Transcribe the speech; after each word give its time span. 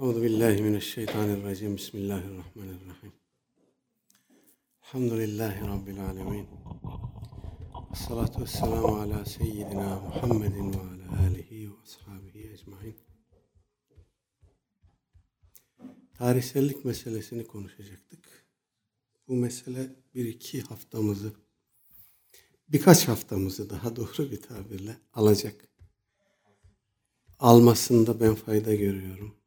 Euzu 0.00 0.22
billahi 0.22 0.62
mineşşeytanirracim. 0.62 1.76
Bismillahirrahmanirrahim. 1.76 3.12
Elhamdülillahi 4.82 5.60
rabbil 5.60 6.04
alamin. 6.04 6.46
Salatu 7.94 8.40
vesselamu 8.40 8.96
ala 8.96 9.24
seyyidina 9.24 10.00
Muhammedin 10.00 10.72
ve 10.72 10.78
ala 10.78 11.26
alihi 11.26 11.70
ve 11.70 11.74
ashabihi 11.82 12.52
ecmaîn. 12.52 12.96
Tarihsellik 16.18 16.84
meselesini 16.84 17.46
konuşacaktık. 17.46 18.46
Bu 19.28 19.36
mesele 19.36 19.96
bir 20.14 20.24
iki 20.24 20.62
haftamızı, 20.62 21.32
birkaç 22.68 23.08
haftamızı 23.08 23.70
daha 23.70 23.96
doğru 23.96 24.30
bir 24.30 24.42
tabirle 24.42 24.96
alacak. 25.12 25.68
Almasında 27.38 28.20
ben 28.20 28.34
fayda 28.34 28.74
görüyorum. 28.74 29.38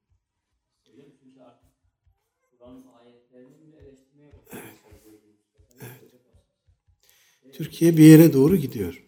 Türkiye 7.54 7.97
bir 7.97 8.04
yere 8.04 8.33
doğru 8.33 8.55
gidiyor. 8.57 9.04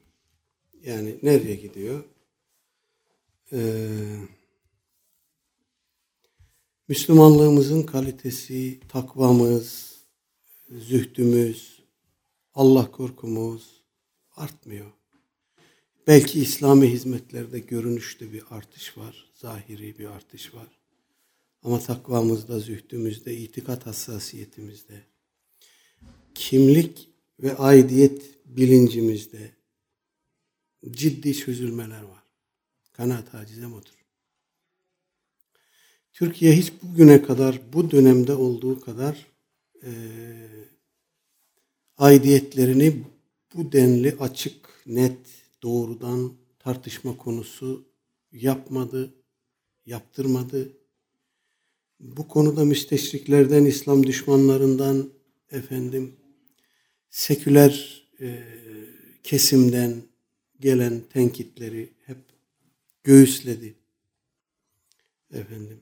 Yani 0.83 1.19
nereye 1.23 1.55
gidiyor? 1.55 2.03
Ee, 3.53 4.17
Müslümanlığımızın 6.87 7.83
kalitesi, 7.83 8.79
takvamız, 8.89 9.97
zühdümüz, 10.71 11.79
Allah 12.53 12.91
korkumuz 12.91 13.83
artmıyor. 14.35 14.91
Belki 16.07 16.39
İslami 16.39 16.87
hizmetlerde 16.87 17.59
görünüşte 17.59 18.33
bir 18.33 18.43
artış 18.49 18.97
var, 18.97 19.31
zahiri 19.33 19.99
bir 19.99 20.05
artış 20.05 20.53
var. 20.53 20.67
Ama 21.63 21.79
takvamızda, 21.79 22.59
zühdümüzde, 22.59 23.37
itikat 23.37 23.85
hassasiyetimizde, 23.85 25.03
kimlik 26.35 27.12
ve 27.39 27.55
aidiyet 27.57 28.39
bilincimizde 28.45 29.51
ciddi 30.91 31.33
çözülmeler 31.33 32.01
var. 32.01 32.23
Kanaat 32.93 33.35
acizem 33.35 33.73
odur. 33.73 34.05
Türkiye 36.13 36.55
hiç 36.55 36.73
bugüne 36.83 37.21
kadar 37.21 37.61
bu 37.73 37.91
dönemde 37.91 38.33
olduğu 38.33 38.79
kadar 38.79 39.27
e, 39.83 39.91
aidiyetlerini 41.97 43.03
bu 43.53 43.71
denli 43.71 44.15
açık, 44.19 44.69
net, 44.85 45.17
doğrudan 45.63 46.33
tartışma 46.59 47.17
konusu 47.17 47.85
yapmadı, 48.31 49.13
yaptırmadı. 49.85 50.77
Bu 51.99 52.27
konuda 52.27 52.65
müsteşriklerden, 52.65 53.65
İslam 53.65 54.07
düşmanlarından, 54.07 55.09
efendim, 55.51 56.15
seküler 57.13 58.03
e, 58.21 58.43
kesimden 59.23 60.01
gelen 60.59 61.01
tenkitleri 61.09 61.93
hep 62.05 62.17
göğüsledi. 63.03 63.75
Efendim, 65.31 65.79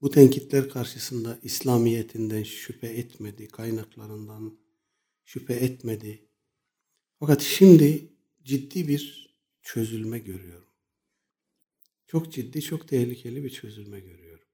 bu 0.00 0.10
tenkitler 0.10 0.68
karşısında 0.68 1.38
İslamiyetinden 1.42 2.42
şüphe 2.42 2.86
etmedi, 2.86 3.48
kaynaklarından 3.48 4.58
şüphe 5.24 5.54
etmedi. 5.54 6.26
Fakat 7.20 7.42
şimdi 7.42 8.08
ciddi 8.44 8.88
bir 8.88 9.34
çözülme 9.62 10.18
görüyorum. 10.18 10.68
Çok 12.06 12.32
ciddi, 12.32 12.62
çok 12.62 12.88
tehlikeli 12.88 13.44
bir 13.44 13.50
çözülme 13.50 14.00
görüyorum. 14.00 14.46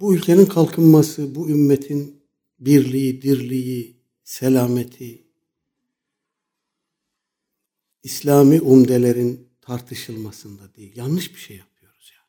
Bu 0.00 0.14
ülkenin 0.14 0.46
kalkınması, 0.46 1.34
bu 1.34 1.50
ümmetin 1.50 2.17
birliği, 2.60 3.22
dirliği, 3.22 3.96
selameti, 4.24 5.24
İslami 8.02 8.60
umdelerin 8.60 9.48
tartışılmasında 9.60 10.74
değil. 10.74 10.92
Yanlış 10.96 11.34
bir 11.34 11.40
şey 11.40 11.56
yapıyoruz 11.56 12.12
yani. 12.16 12.28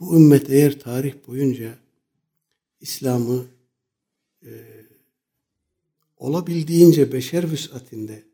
Bu 0.00 0.16
ümmet 0.16 0.50
eğer 0.50 0.80
tarih 0.80 1.14
boyunca 1.26 1.78
İslam'ı 2.80 3.46
e, 4.46 4.50
olabildiğince 6.16 7.12
beşer 7.12 7.50
vüsatinde 7.50 8.24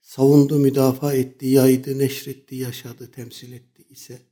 savundu, 0.00 0.58
müdafaa 0.58 1.14
etti, 1.14 1.46
yaydı, 1.46 1.98
neşretti, 1.98 2.56
yaşadı, 2.56 3.10
temsil 3.10 3.52
etti 3.52 3.84
ise 3.90 4.22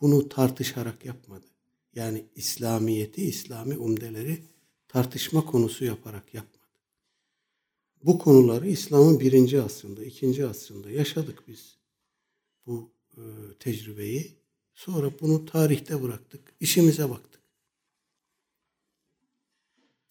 bunu 0.00 0.28
tartışarak 0.28 1.04
yapmadı. 1.04 1.46
Yani 1.96 2.24
İslamiyeti, 2.34 3.22
İslami 3.22 3.76
umdeleri 3.76 4.42
tartışma 4.88 5.44
konusu 5.46 5.84
yaparak 5.84 6.34
yapmadı. 6.34 6.56
Bu 8.04 8.18
konuları 8.18 8.68
İslam'ın 8.68 9.20
birinci 9.20 9.62
asrında, 9.62 10.04
ikinci 10.04 10.46
asrında 10.46 10.90
yaşadık 10.90 11.42
biz. 11.48 11.76
Bu 12.66 12.90
e, 13.16 13.22
tecrübeyi. 13.58 14.36
Sonra 14.74 15.10
bunu 15.20 15.44
tarihte 15.44 16.02
bıraktık. 16.02 16.40
işimize 16.60 17.10
baktık. 17.10 17.40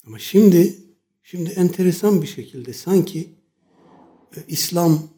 Ama 0.05 0.19
şimdi 0.19 0.79
şimdi 1.23 1.49
enteresan 1.49 2.21
bir 2.21 2.27
şekilde 2.27 2.73
sanki 2.73 3.29
e, 4.37 4.39
İslam, 4.47 5.09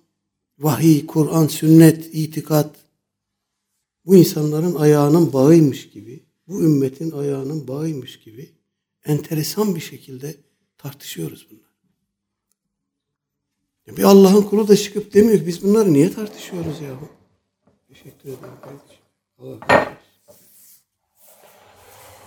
vahiy, 0.59 1.05
Kur'an, 1.05 1.47
sünnet, 1.47 2.09
itikat 2.15 2.75
bu 4.05 4.15
insanların 4.15 4.75
ayağının 4.75 5.33
bağıymış 5.33 5.89
gibi, 5.89 6.26
bu 6.47 6.61
ümmetin 6.61 7.11
ayağının 7.11 7.67
bağıymış 7.67 8.19
gibi 8.19 8.51
enteresan 9.05 9.75
bir 9.75 9.79
şekilde 9.79 10.35
tartışıyoruz 10.77 11.47
bunları. 11.51 11.67
Bir 13.97 14.03
Allah'ın 14.03 14.41
kulu 14.41 14.67
da 14.67 14.77
çıkıp 14.77 15.13
demiyor 15.13 15.45
biz 15.45 15.63
bunları 15.63 15.93
niye 15.93 16.13
tartışıyoruz 16.13 16.81
ya? 16.81 16.99
Teşekkür 17.87 18.29
ederim 18.29 18.39
kardeşim. 18.61 19.03
Allah. 19.39 19.97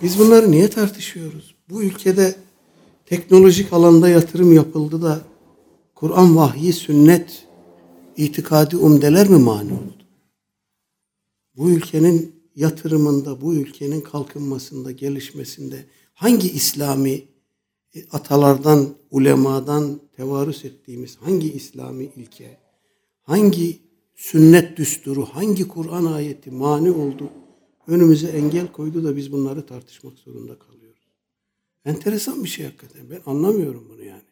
Biz 0.01 0.19
bunları 0.19 0.51
niye 0.51 0.69
tartışıyoruz? 0.69 1.55
Bu 1.69 1.83
ülkede 1.83 2.35
teknolojik 3.05 3.73
alanda 3.73 4.09
yatırım 4.09 4.53
yapıldı 4.53 5.01
da 5.01 5.21
Kur'an, 5.95 6.35
vahyi, 6.35 6.73
sünnet, 6.73 7.47
itikadi 8.17 8.77
umdeler 8.77 9.29
mi 9.29 9.37
mani 9.37 9.73
oldu? 9.73 10.05
Bu 11.55 11.69
ülkenin 11.69 12.40
yatırımında, 12.61 13.41
bu 13.41 13.53
ülkenin 13.53 14.01
kalkınmasında, 14.01 14.91
gelişmesinde 14.91 15.85
hangi 16.13 16.51
İslami 16.51 17.23
atalardan, 18.11 18.95
ulemadan 19.11 20.01
tevarüs 20.15 20.65
ettiğimiz 20.65 21.17
hangi 21.17 21.53
İslami 21.53 22.09
ilke, 22.15 22.57
hangi 23.21 23.79
sünnet 24.15 24.77
düsturu, 24.77 25.25
hangi 25.25 25.67
Kur'an 25.67 26.05
ayeti 26.05 26.51
mani 26.51 26.91
oldu, 26.91 27.29
önümüze 27.87 28.27
engel 28.27 28.71
koydu 28.71 29.03
da 29.03 29.15
biz 29.15 29.31
bunları 29.31 29.65
tartışmak 29.65 30.17
zorunda 30.17 30.59
kalıyoruz. 30.59 31.07
Enteresan 31.85 32.43
bir 32.43 32.49
şey 32.49 32.65
hakikaten. 32.65 33.09
Ben 33.09 33.21
anlamıyorum 33.25 33.87
bunu 33.89 34.03
yani. 34.03 34.31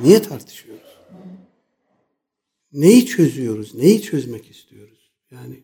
Niye 0.00 0.22
tartışıyoruz? 0.22 0.98
Neyi 2.72 3.06
çözüyoruz? 3.06 3.74
Neyi 3.74 4.02
çözmek 4.02 4.50
istiyoruz? 4.50 5.10
Yani 5.30 5.62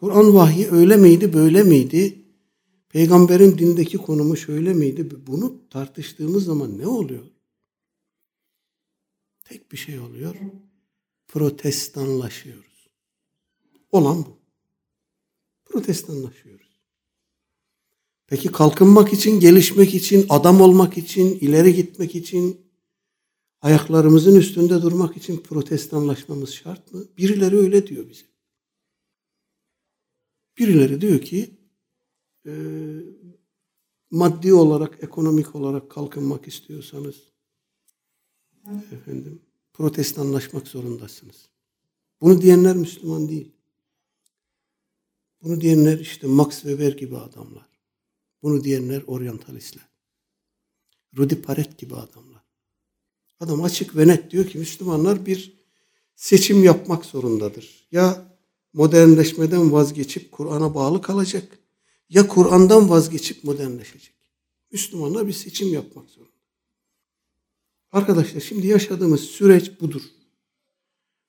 Kur'an 0.00 0.34
vahyi 0.34 0.70
öyle 0.70 0.96
miydi, 0.96 1.32
böyle 1.32 1.62
miydi? 1.62 2.24
Peygamberin 2.88 3.58
dindeki 3.58 3.98
konumu 3.98 4.36
şöyle 4.36 4.74
miydi? 4.74 5.26
Bunu 5.26 5.68
tartıştığımız 5.70 6.44
zaman 6.44 6.78
ne 6.78 6.86
oluyor? 6.86 7.24
Tek 9.44 9.72
bir 9.72 9.76
şey 9.76 9.98
oluyor. 10.00 10.34
Protestanlaşıyoruz. 11.28 12.88
Olan 13.92 14.26
bu. 14.26 14.36
Protestanlaşıyoruz. 15.64 16.66
Peki 18.26 18.48
kalkınmak 18.52 19.12
için, 19.12 19.40
gelişmek 19.40 19.94
için, 19.94 20.26
adam 20.28 20.60
olmak 20.60 20.98
için, 20.98 21.38
ileri 21.38 21.74
gitmek 21.74 22.14
için, 22.14 22.60
ayaklarımızın 23.60 24.36
üstünde 24.36 24.82
durmak 24.82 25.16
için 25.16 25.36
protestanlaşmamız 25.36 26.54
şart 26.54 26.92
mı? 26.92 27.04
Birileri 27.18 27.56
öyle 27.56 27.86
diyor 27.86 28.10
bize. 28.10 28.35
Birileri 30.58 31.00
diyor 31.00 31.20
ki 31.20 31.50
e, 32.46 32.52
maddi 34.10 34.54
olarak, 34.54 35.02
ekonomik 35.02 35.54
olarak 35.54 35.90
kalkınmak 35.90 36.48
istiyorsanız 36.48 37.16
efendim 38.92 39.42
protestanlaşmak 39.72 40.68
zorundasınız. 40.68 41.48
Bunu 42.20 42.42
diyenler 42.42 42.76
Müslüman 42.76 43.28
değil. 43.28 43.52
Bunu 45.42 45.60
diyenler 45.60 45.98
işte 45.98 46.26
Max 46.26 46.50
Weber 46.50 46.92
gibi 46.92 47.16
adamlar. 47.16 47.66
Bunu 48.42 48.64
diyenler 48.64 49.02
oryantalistler. 49.06 49.88
Rudi 51.16 51.42
Paret 51.42 51.78
gibi 51.78 51.94
adamlar. 51.94 52.42
Adam 53.40 53.62
açık 53.62 53.96
ve 53.96 54.06
net 54.06 54.30
diyor 54.30 54.46
ki 54.46 54.58
Müslümanlar 54.58 55.26
bir 55.26 55.66
seçim 56.14 56.64
yapmak 56.64 57.04
zorundadır. 57.04 57.88
Ya 57.90 58.35
modernleşmeden 58.76 59.72
vazgeçip 59.72 60.32
Kur'an'a 60.32 60.74
bağlı 60.74 61.02
kalacak 61.02 61.58
ya 62.08 62.28
Kur'an'dan 62.28 62.90
vazgeçip 62.90 63.44
modernleşecek. 63.44 64.14
Müslümanlar 64.72 65.26
bir 65.26 65.32
seçim 65.32 65.72
yapmak 65.72 66.10
zorunda. 66.10 66.32
Arkadaşlar 67.92 68.40
şimdi 68.40 68.66
yaşadığımız 68.66 69.20
süreç 69.20 69.80
budur. 69.80 70.02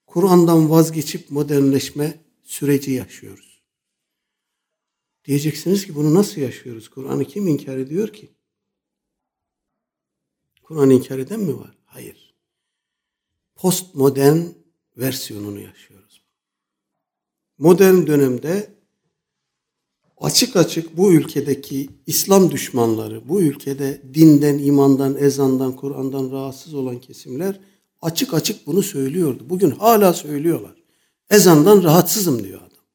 Kur'an'dan 0.07 0.69
vazgeçip 0.69 1.31
modernleşme 1.31 2.25
süreci 2.43 2.91
yaşıyoruz. 2.91 3.61
Diyeceksiniz 5.25 5.85
ki 5.85 5.95
bunu 5.95 6.13
nasıl 6.13 6.41
yaşıyoruz? 6.41 6.89
Kur'an'ı 6.89 7.25
kim 7.25 7.47
inkar 7.47 7.77
ediyor 7.77 8.13
ki? 8.13 8.29
Kur'an'ı 10.63 10.93
inkar 10.93 11.19
eden 11.19 11.39
mi 11.39 11.59
var? 11.59 11.77
Hayır. 11.85 12.35
Postmodern 13.55 14.45
versiyonunu 14.97 15.59
yaşıyoruz. 15.59 16.06
Modern 17.57 18.07
dönemde 18.07 18.73
açık 20.17 20.55
açık 20.55 20.97
bu 20.97 21.13
ülkedeki 21.13 21.89
İslam 22.05 22.51
düşmanları, 22.51 23.29
bu 23.29 23.41
ülkede 23.41 24.01
dinden, 24.13 24.57
imandan, 24.59 25.15
ezandan, 25.15 25.75
Kur'an'dan 25.75 26.31
rahatsız 26.31 26.73
olan 26.73 26.99
kesimler 26.99 27.59
açık 28.01 28.33
açık 28.33 28.67
bunu 28.67 28.83
söylüyordu. 28.83 29.45
Bugün 29.49 29.71
hala 29.71 30.13
söylüyorlar. 30.13 30.75
Ezandan 31.29 31.83
rahatsızım 31.83 32.43
diyor 32.43 32.59
adam. 32.59 32.85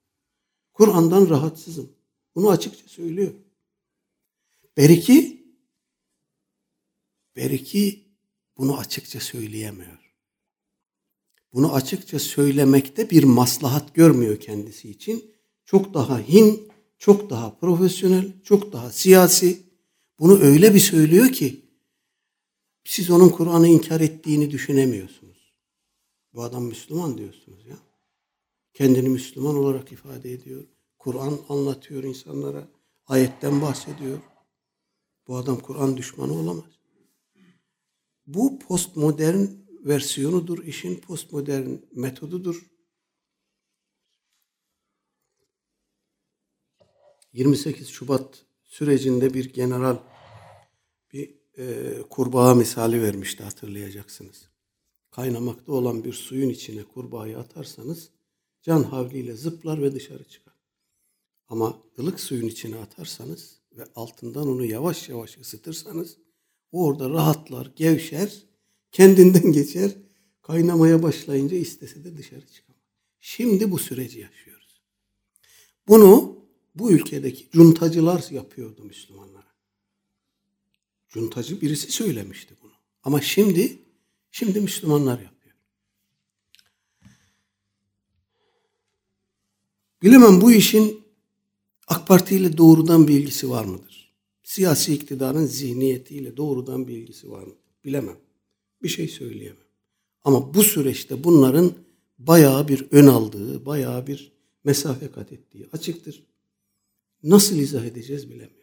Kur'an'dan 0.72 1.28
rahatsızım. 1.28 1.92
Bunu 2.34 2.50
açıkça 2.50 2.88
söylüyor. 2.88 3.32
Beriki 4.76 5.42
Beriki 7.36 8.04
bunu 8.56 8.78
açıkça 8.78 9.20
söyleyemiyor. 9.20 10.01
Bunu 11.54 11.74
açıkça 11.74 12.18
söylemekte 12.18 13.10
bir 13.10 13.24
maslahat 13.24 13.94
görmüyor 13.94 14.40
kendisi 14.40 14.90
için. 14.90 15.30
Çok 15.64 15.94
daha 15.94 16.18
hin, 16.18 16.68
çok 16.98 17.30
daha 17.30 17.58
profesyonel, 17.58 18.32
çok 18.42 18.72
daha 18.72 18.90
siyasi. 18.90 19.62
Bunu 20.18 20.38
öyle 20.40 20.74
bir 20.74 20.80
söylüyor 20.80 21.28
ki 21.28 21.64
siz 22.84 23.10
onun 23.10 23.28
Kur'an'ı 23.28 23.68
inkar 23.68 24.00
ettiğini 24.00 24.50
düşünemiyorsunuz. 24.50 25.52
Bu 26.34 26.42
adam 26.42 26.64
Müslüman 26.64 27.18
diyorsunuz 27.18 27.66
ya. 27.66 27.76
Kendini 28.74 29.08
Müslüman 29.08 29.56
olarak 29.56 29.92
ifade 29.92 30.32
ediyor. 30.32 30.64
Kur'an 30.98 31.38
anlatıyor 31.48 32.02
insanlara. 32.02 32.68
Ayetten 33.06 33.62
bahsediyor. 33.62 34.18
Bu 35.28 35.36
adam 35.36 35.56
Kur'an 35.60 35.96
düşmanı 35.96 36.32
olamaz. 36.32 36.70
Bu 38.26 38.58
postmodern 38.58 39.46
versiyonudur, 39.86 40.64
işin 40.64 40.96
postmodern 40.96 41.76
metodudur. 41.92 42.72
28 47.32 47.88
Şubat 47.88 48.44
sürecinde 48.64 49.34
bir 49.34 49.52
general 49.52 49.96
bir 51.12 51.34
e, 51.58 51.94
kurbağa 52.10 52.54
misali 52.54 53.02
vermişti 53.02 53.42
hatırlayacaksınız. 53.42 54.48
Kaynamakta 55.10 55.72
olan 55.72 56.04
bir 56.04 56.12
suyun 56.12 56.48
içine 56.48 56.84
kurbağayı 56.84 57.38
atarsanız 57.38 58.10
can 58.62 58.82
havliyle 58.82 59.36
zıplar 59.36 59.82
ve 59.82 59.94
dışarı 59.94 60.24
çıkar. 60.24 60.54
Ama 61.48 61.82
ılık 61.98 62.20
suyun 62.20 62.46
içine 62.46 62.76
atarsanız 62.76 63.60
ve 63.72 63.84
altından 63.94 64.48
onu 64.48 64.64
yavaş 64.64 65.08
yavaş 65.08 65.38
ısıtırsanız 65.38 66.16
o 66.72 66.84
orada 66.86 67.10
rahatlar, 67.10 67.72
gevşer, 67.76 68.42
kendinden 68.92 69.52
geçer. 69.52 69.90
Kaynamaya 70.42 71.02
başlayınca 71.02 71.56
istese 71.56 72.04
de 72.04 72.16
dışarı 72.16 72.46
çıkamaz. 72.46 72.82
Şimdi 73.20 73.70
bu 73.70 73.78
süreci 73.78 74.20
yaşıyoruz. 74.20 74.80
Bunu 75.88 76.38
bu 76.74 76.92
ülkedeki 76.92 77.50
cuntacılar 77.50 78.26
yapıyordu 78.30 78.84
Müslümanlara. 78.84 79.52
Cuntacı 81.08 81.60
birisi 81.60 81.92
söylemişti 81.92 82.54
bunu. 82.62 82.72
Ama 83.02 83.20
şimdi 83.20 83.78
şimdi 84.30 84.60
Müslümanlar 84.60 85.20
yapıyor. 85.20 85.56
Bilemem 90.02 90.40
bu 90.40 90.52
işin 90.52 91.04
AK 91.88 92.06
Parti 92.06 92.36
ile 92.36 92.56
doğrudan 92.56 93.08
bir 93.08 93.14
ilgisi 93.14 93.50
var 93.50 93.64
mıdır? 93.64 94.12
Siyasi 94.42 94.94
iktidarın 94.94 95.46
zihniyetiyle 95.46 96.36
doğrudan 96.36 96.88
bir 96.88 96.96
ilgisi 96.96 97.30
var 97.30 97.42
mıdır? 97.42 97.58
Bilemem. 97.84 98.16
Bir 98.82 98.88
şey 98.88 99.08
söyleyemem. 99.08 99.56
Ama 100.24 100.54
bu 100.54 100.62
süreçte 100.62 101.24
bunların 101.24 101.72
bayağı 102.18 102.68
bir 102.68 102.86
ön 102.90 103.06
aldığı, 103.06 103.66
bayağı 103.66 104.06
bir 104.06 104.32
mesafe 104.64 105.10
kat 105.10 105.32
ettiği 105.32 105.68
açıktır. 105.72 106.22
Nasıl 107.22 107.56
izah 107.56 107.84
edeceğiz 107.84 108.30
bilemiyoruz. 108.30 108.62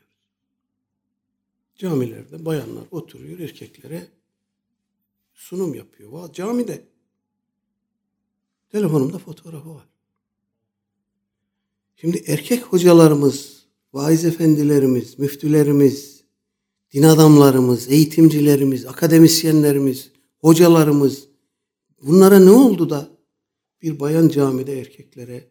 Camilerde 1.76 2.46
bayanlar 2.46 2.84
oturuyor 2.92 3.40
erkeklere 3.40 4.08
sunum 5.34 5.74
yapıyor. 5.74 6.34
Camide 6.34 6.84
telefonumda 8.70 9.18
fotoğrafı 9.18 9.76
var. 9.76 9.88
Şimdi 11.96 12.24
erkek 12.28 12.64
hocalarımız, 12.64 13.66
vaiz 13.94 14.26
efendilerimiz, 14.26 15.20
müftülerimiz, 15.20 16.19
din 16.94 17.04
adamlarımız, 17.04 17.92
eğitimcilerimiz, 17.92 18.86
akademisyenlerimiz, 18.86 20.12
hocalarımız 20.38 21.28
bunlara 22.02 22.40
ne 22.40 22.52
oldu 22.52 22.90
da 22.90 23.10
bir 23.82 24.00
bayan 24.00 24.30
camide 24.30 24.80
erkeklere 24.80 25.48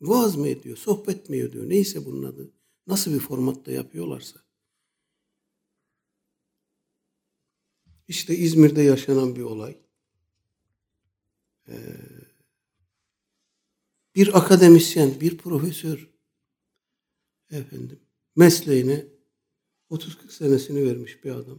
vaaz 0.00 0.36
mı 0.36 0.48
ediyor, 0.48 0.76
sohbet 0.76 1.30
mi 1.30 1.36
ediyor, 1.36 1.68
neyse 1.68 2.06
bunun 2.06 2.22
adı. 2.22 2.50
Nasıl 2.86 3.14
bir 3.14 3.18
formatta 3.18 3.72
yapıyorlarsa. 3.72 4.40
İşte 8.08 8.36
İzmir'de 8.36 8.82
yaşanan 8.82 9.36
bir 9.36 9.42
olay. 9.42 9.76
Ee, 11.68 11.74
bir 14.14 14.38
akademisyen, 14.38 15.20
bir 15.20 15.38
profesör 15.38 16.10
efendim 17.50 18.00
mesleğine 18.36 19.06
30-40 19.90 20.30
senesini 20.30 20.86
vermiş 20.86 21.24
bir 21.24 21.30
adam. 21.30 21.58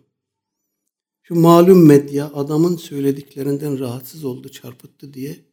Şu 1.23 1.35
malum 1.35 1.87
medya 1.87 2.33
adamın 2.33 2.77
söylediklerinden 2.77 3.79
rahatsız 3.79 4.25
oldu, 4.25 4.49
çarpıttı 4.49 5.13
diye 5.13 5.45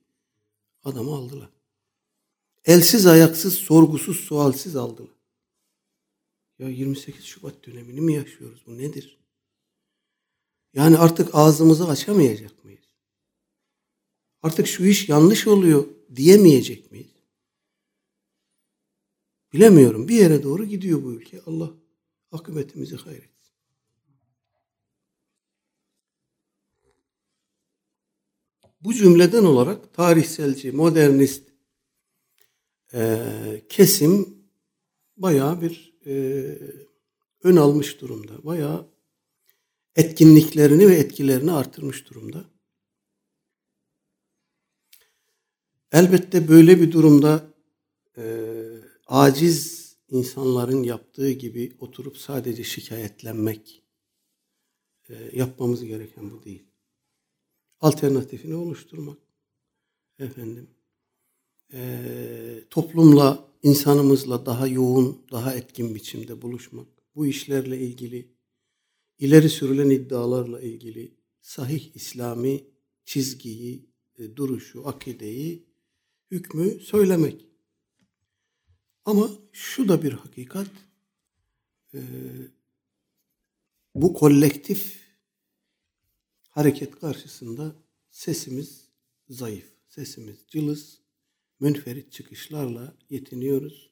adamı 0.85 1.15
aldılar. 1.15 1.51
Elsiz 2.65 3.07
ayaksız, 3.07 3.55
sorgusuz, 3.55 4.17
sualsiz 4.21 4.77
aldılar. 4.77 5.19
Ya 6.59 6.69
28 6.69 7.25
Şubat 7.25 7.67
dönemini 7.67 8.01
mi 8.01 8.15
yaşıyoruz? 8.15 8.63
Bu 8.67 8.79
nedir? 8.79 9.19
Yani 10.75 10.99
artık 10.99 11.35
ağzımızı 11.35 11.89
açamayacak 11.89 12.65
mıyız? 12.65 12.85
Artık 14.43 14.67
şu 14.67 14.85
iş 14.85 15.09
yanlış 15.09 15.47
oluyor 15.47 15.87
diyemeyecek 16.17 16.93
miyiz? 16.93 17.11
Bilemiyorum. 19.53 20.09
Bir 20.09 20.17
yere 20.17 20.43
doğru 20.43 20.65
gidiyor 20.65 21.03
bu 21.03 21.13
ülke. 21.13 21.41
Allah 21.47 21.71
akıbetimizi 22.33 22.97
hayretsin. 22.97 23.39
Bu 28.81 28.95
cümleden 28.95 29.45
olarak 29.45 29.95
tarihselci, 29.95 30.73
modernist, 30.73 31.49
e, 32.95 33.23
kesim 33.69 34.39
bayağı 35.17 35.61
bir 35.61 35.95
e, 36.07 36.15
ön 37.43 37.57
almış 37.57 38.01
durumda. 38.01 38.45
Bayağı 38.45 38.87
etkinliklerini 39.97 40.89
ve 40.89 40.95
etkilerini 40.95 41.53
artırmış 41.53 42.11
durumda. 42.11 42.45
Elbette 45.93 46.49
böyle 46.49 46.81
bir 46.81 46.93
durumda 46.93 47.55
e, 48.17 48.23
aciz 49.07 49.78
insanların 50.11 50.83
yaptığı 50.83 51.31
gibi 51.31 51.73
oturup 51.79 52.17
sadece 52.17 52.65
şikayetlenmek 52.65 53.83
e, 55.09 55.31
yapmamız 55.33 55.85
gereken 55.85 56.31
bu 56.31 56.45
değil. 56.45 56.65
Alternatifini 57.81 58.55
oluşturmak. 58.55 59.19
Efendim 60.19 60.71
e, 61.73 62.65
toplumla, 62.71 63.49
insanımızla 63.63 64.47
daha 64.47 64.67
yoğun, 64.67 65.27
daha 65.31 65.55
etkin 65.55 65.95
biçimde 65.95 66.43
buluşmak, 66.43 66.87
bu 67.15 67.27
işlerle 67.27 67.81
ilgili, 67.81 68.29
ileri 69.19 69.49
sürülen 69.49 69.91
iddialarla 69.91 70.61
ilgili 70.61 71.15
sahih 71.41 71.91
İslami 71.95 72.65
çizgiyi, 73.05 73.89
e, 74.19 74.37
duruşu, 74.37 74.89
akideyi, 74.89 75.67
hükmü 76.31 76.81
söylemek. 76.81 77.48
Ama 79.09 79.31
şu 79.53 79.89
da 79.89 80.03
bir 80.03 80.13
hakikat, 80.13 80.69
e, 81.95 82.01
bu 83.95 84.15
kolektif 84.15 85.01
hareket 86.51 87.01
karşısında 87.01 87.75
sesimiz 88.11 88.89
zayıf, 89.29 89.73
sesimiz 89.89 90.37
cılız, 90.49 91.01
münferit 91.61 92.13
çıkışlarla 92.13 92.95
yetiniyoruz. 93.11 93.91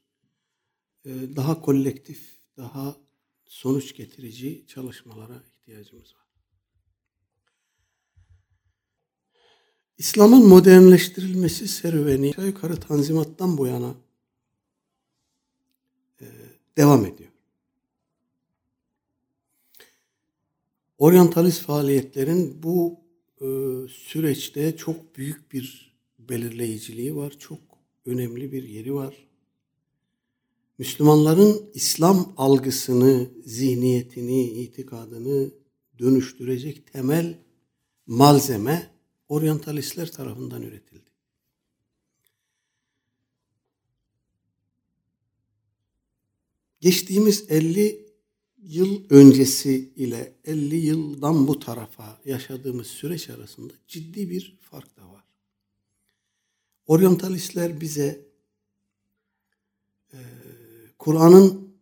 Ee, 1.04 1.10
daha 1.36 1.60
kolektif, 1.60 2.34
daha 2.56 2.96
sonuç 3.46 3.96
getirici 3.96 4.64
çalışmalara 4.66 5.42
ihtiyacımız 5.46 6.14
var. 6.14 6.26
İslam'ın 9.98 10.48
modernleştirilmesi 10.48 11.68
serüveni 11.68 12.34
yukarı 12.46 12.80
Tanzimat'tan 12.80 13.58
bu 13.58 13.66
yana 13.66 13.90
e, 13.90 14.05
devam 16.76 17.06
ediyor. 17.06 17.30
Oryantalist 20.98 21.62
faaliyetlerin 21.62 22.62
bu 22.62 23.00
e, 23.40 23.46
süreçte 23.88 24.76
çok 24.76 25.16
büyük 25.16 25.52
bir 25.52 25.96
belirleyiciliği 26.18 27.16
var, 27.16 27.36
çok 27.38 27.58
önemli 28.06 28.52
bir 28.52 28.62
yeri 28.62 28.94
var. 28.94 29.26
Müslümanların 30.78 31.70
İslam 31.74 32.32
algısını, 32.36 33.30
zihniyetini, 33.44 34.42
itikadını 34.42 35.50
dönüştürecek 35.98 36.92
temel 36.92 37.38
malzeme 38.06 38.90
oryantalistler 39.28 40.12
tarafından 40.12 40.62
üretildi. 40.62 41.05
Geçtiğimiz 46.86 47.44
50 47.48 48.06
yıl 48.62 49.04
öncesi 49.10 49.92
ile 49.96 50.32
50 50.44 50.76
yıldan 50.76 51.48
bu 51.48 51.58
tarafa 51.58 52.20
yaşadığımız 52.24 52.86
süreç 52.86 53.30
arasında 53.30 53.72
ciddi 53.88 54.30
bir 54.30 54.58
fark 54.60 54.96
da 54.96 55.12
var. 55.12 55.24
Oryantalistler 56.86 57.80
bize 57.80 58.26
e, 60.12 60.18
Kur'an'ın 60.98 61.74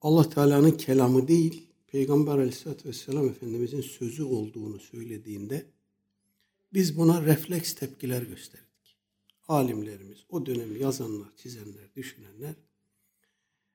Allah 0.00 0.30
Teala'nın 0.30 0.70
kelamı 0.70 1.28
değil, 1.28 1.66
Peygamber 1.86 2.32
Aleyhisselatü 2.32 2.88
Vesselam 2.88 3.28
Efendimizin 3.28 3.80
sözü 3.80 4.22
olduğunu 4.22 4.78
söylediğinde 4.78 5.66
biz 6.72 6.98
buna 6.98 7.22
refleks 7.22 7.74
tepkiler 7.74 8.22
gösterdik. 8.22 8.96
Alimlerimiz, 9.48 10.18
o 10.28 10.46
dönemi 10.46 10.78
yazanlar, 10.78 11.28
çizenler, 11.36 11.94
düşünenler 11.96 12.54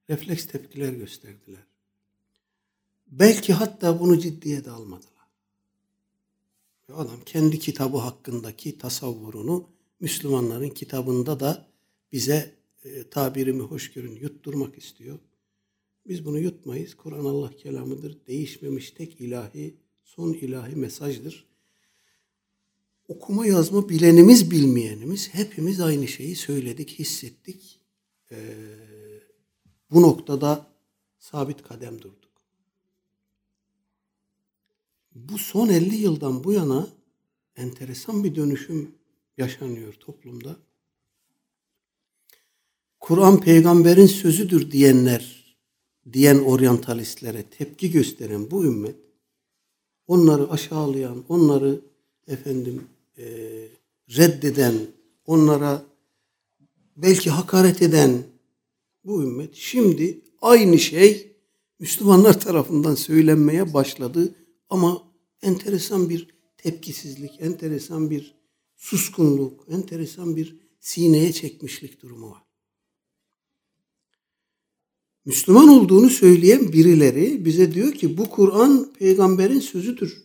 refleks 0.10 0.48
tepkiler 0.48 0.94
gösterdiler. 0.94 1.64
Belki 3.08 3.54
hatta 3.54 4.00
bunu 4.00 4.20
ciddiye 4.20 4.66
de 4.66 4.72
almadılar. 4.72 5.18
Adam 6.94 7.22
kendi 7.26 7.60
kitabı 7.60 7.98
hakkındaki 7.98 8.78
tasavvurunu 8.78 9.70
Müslümanların 10.00 10.70
kitabında 10.70 11.40
da 11.40 11.68
bize 12.12 12.56
e, 12.84 13.10
tabirimi 13.10 13.62
hoş 13.62 13.94
görün 13.94 14.16
yutturmak 14.16 14.78
istiyor. 14.78 15.20
Biz 16.08 16.26
bunu 16.26 16.40
yutmayız. 16.40 16.96
Kur'an 16.96 17.26
Allah 17.26 17.56
kelamıdır. 17.58 18.18
Değişmemiş 18.28 18.92
tek 18.92 19.22
ilahi, 19.22 19.76
son 20.04 20.34
ilahi 20.34 20.76
mesajdır. 20.76 21.48
Okuma 23.08 23.48
yazma 23.48 23.90
bilenimiz 23.90 24.52
bilmeyenimiz 24.52 25.34
hepimiz 25.34 25.80
aynı 25.80 26.08
şeyi 26.08 26.36
söyledik, 26.36 27.00
hissettik. 27.00 27.80
Ee, 28.32 28.38
bu 29.92 30.02
noktada 30.02 30.68
sabit 31.20 31.64
kadem 31.64 32.02
durduk. 32.02 32.28
Bu 35.16 35.38
son 35.38 35.70
50 35.70 35.96
yıldan 35.96 36.44
bu 36.44 36.54
yana 36.54 36.88
enteresan 37.56 38.24
bir 38.24 38.36
dönüşüm 38.36 38.92
yaşanıyor 39.38 39.94
toplumda. 39.94 40.56
Kur'an 43.00 43.40
peygamberin 43.40 44.06
sözüdür 44.06 44.72
diyenler, 44.72 45.56
diyen 46.14 46.40
oryantalistlere 46.40 47.44
tepki 47.44 47.92
gösteren 47.92 48.52
bu 48.52 48.66
ümmet, 48.66 48.96
onları 50.08 50.52
aşağılayan, 50.52 51.24
onları 51.30 51.82
efendim 52.28 52.88
e, 53.18 53.26
reddeden, 54.10 54.76
onlara 55.26 55.84
belki 56.98 57.30
hakaret 57.30 57.82
eden 57.82 58.24
bu 59.08 59.24
ümmet 59.24 59.56
şimdi 59.56 60.22
aynı 60.42 60.80
şey 60.80 61.36
Müslümanlar 61.80 62.40
tarafından 62.40 62.96
söylenmeye 62.96 63.74
başladı 63.74 64.36
ama 64.70 65.04
enteresan 65.42 66.10
bir 66.10 66.28
tepkisizlik, 66.58 67.42
enteresan 67.42 68.10
bir 68.10 68.36
suskunluk, 68.76 69.66
enteresan 69.70 70.36
bir 70.36 70.56
sineye 70.80 71.34
çekmişlik 71.34 72.02
durumu 72.02 72.32
var. 72.32 72.44
Müslüman 75.26 75.68
olduğunu 75.68 76.10
söyleyen 76.10 76.74
birileri 76.74 77.46
bize 77.46 77.74
diyor 77.74 77.94
ki 77.94 78.18
bu 78.18 78.30
Kur'an 78.30 78.94
peygamberin 78.94 79.60
sözüdür. 79.60 80.24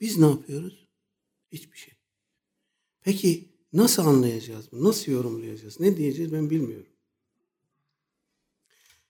Biz 0.00 0.18
ne 0.18 0.26
yapıyoruz? 0.26 0.88
Hiçbir 1.52 1.78
şey. 1.78 1.94
Peki 3.00 3.48
nasıl 3.72 4.02
anlayacağız 4.06 4.72
bunu? 4.72 4.84
Nasıl 4.84 5.12
yorumlayacağız? 5.12 5.80
Ne 5.80 5.96
diyeceğiz 5.96 6.32
ben 6.32 6.50
bilmiyorum. 6.50 6.97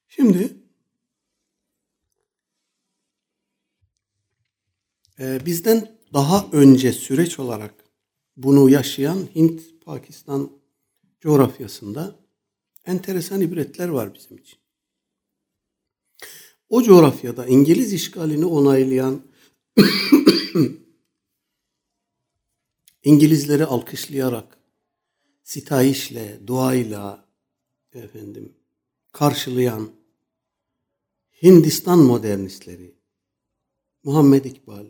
Şimdi 0.08 0.56
e, 5.18 5.46
bizden 5.46 5.98
daha 6.12 6.46
önce 6.52 6.92
süreç 6.92 7.38
olarak 7.38 7.74
bunu 8.36 8.70
yaşayan 8.70 9.28
Hint-Pakistan 9.34 10.50
coğrafyasında 11.20 12.16
enteresan 12.86 13.40
ibretler 13.40 13.88
var 13.88 14.14
bizim 14.14 14.38
için. 14.38 14.58
O 16.68 16.82
coğrafyada 16.82 17.46
İngiliz 17.46 17.92
işgalini 17.92 18.44
onaylayan 18.44 19.22
İngilizleri 23.04 23.64
alkışlayarak, 23.64 24.58
sitayişle, 25.42 26.40
duayla 26.46 27.28
efendim 27.92 28.52
karşılayan 29.12 29.97
Hindistan 31.42 31.98
modernistleri, 31.98 32.94
Muhammed 34.04 34.44
İkbal, 34.44 34.86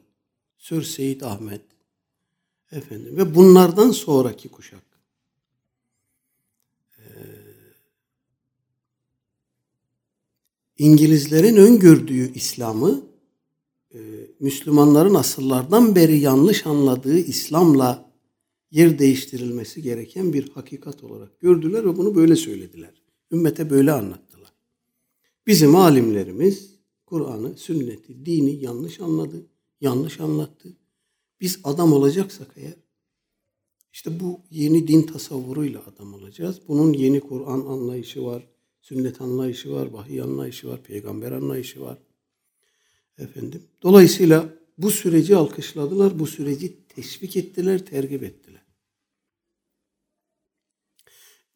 Sür 0.59 0.83
Seyit 0.83 1.23
Ahmet, 1.23 1.63
efendim 2.73 3.17
ve 3.17 3.35
bunlardan 3.35 3.91
sonraki 3.91 4.49
kuşak 4.49 4.89
İngilizlerin 10.79 11.57
öngördüğü 11.57 12.33
İslam'ı 12.35 13.03
e, 13.95 13.99
Müslümanların 14.41 15.15
asıllardan 15.15 15.97
beri 15.97 16.19
yanlış 16.19 16.67
anladığı 16.67 17.19
İslam'la 17.19 18.13
yer 18.71 18.99
değiştirilmesi 18.99 19.83
gereken 19.83 20.33
bir 20.33 20.49
hakikat 20.49 21.05
olarak 21.05 21.41
gördüler 21.41 21.85
ve 21.85 21.97
bunu 21.97 22.15
böyle 22.15 22.37
söylediler. 22.37 23.03
Ümmete 23.33 23.71
böyle 23.71 23.93
anlattılar. 23.93 24.28
Bizim 25.49 25.77
alimlerimiz 25.77 26.75
Kur'an'ı, 27.07 27.57
sünneti, 27.57 28.27
dini 28.27 28.65
yanlış 28.65 29.01
anladı, 29.01 29.47
yanlış 29.81 30.21
anlattı. 30.21 30.77
Biz 31.41 31.61
adam 31.65 31.93
olacaksak 31.93 32.51
eğer, 32.57 32.75
işte 33.93 34.21
bu 34.21 34.41
yeni 34.51 34.89
din 34.89 35.03
tasavvuruyla 35.03 35.83
adam 35.87 36.15
olacağız. 36.15 36.61
Bunun 36.69 36.93
yeni 36.93 37.21
Kur'an 37.21 37.61
anlayışı 37.61 38.25
var, 38.25 38.49
sünnet 38.81 39.21
anlayışı 39.21 39.73
var, 39.73 39.87
vahiy 39.87 40.23
anlayışı 40.23 40.69
var, 40.69 40.83
peygamber 40.83 41.33
anlayışı 41.33 41.81
var. 41.81 41.99
Efendim. 43.19 43.63
Dolayısıyla 43.83 44.55
bu 44.79 44.91
süreci 44.91 45.37
alkışladılar, 45.37 46.19
bu 46.19 46.27
süreci 46.27 46.87
teşvik 46.89 47.37
ettiler, 47.37 47.87
tergip 47.87 48.23
ettiler. 48.23 48.63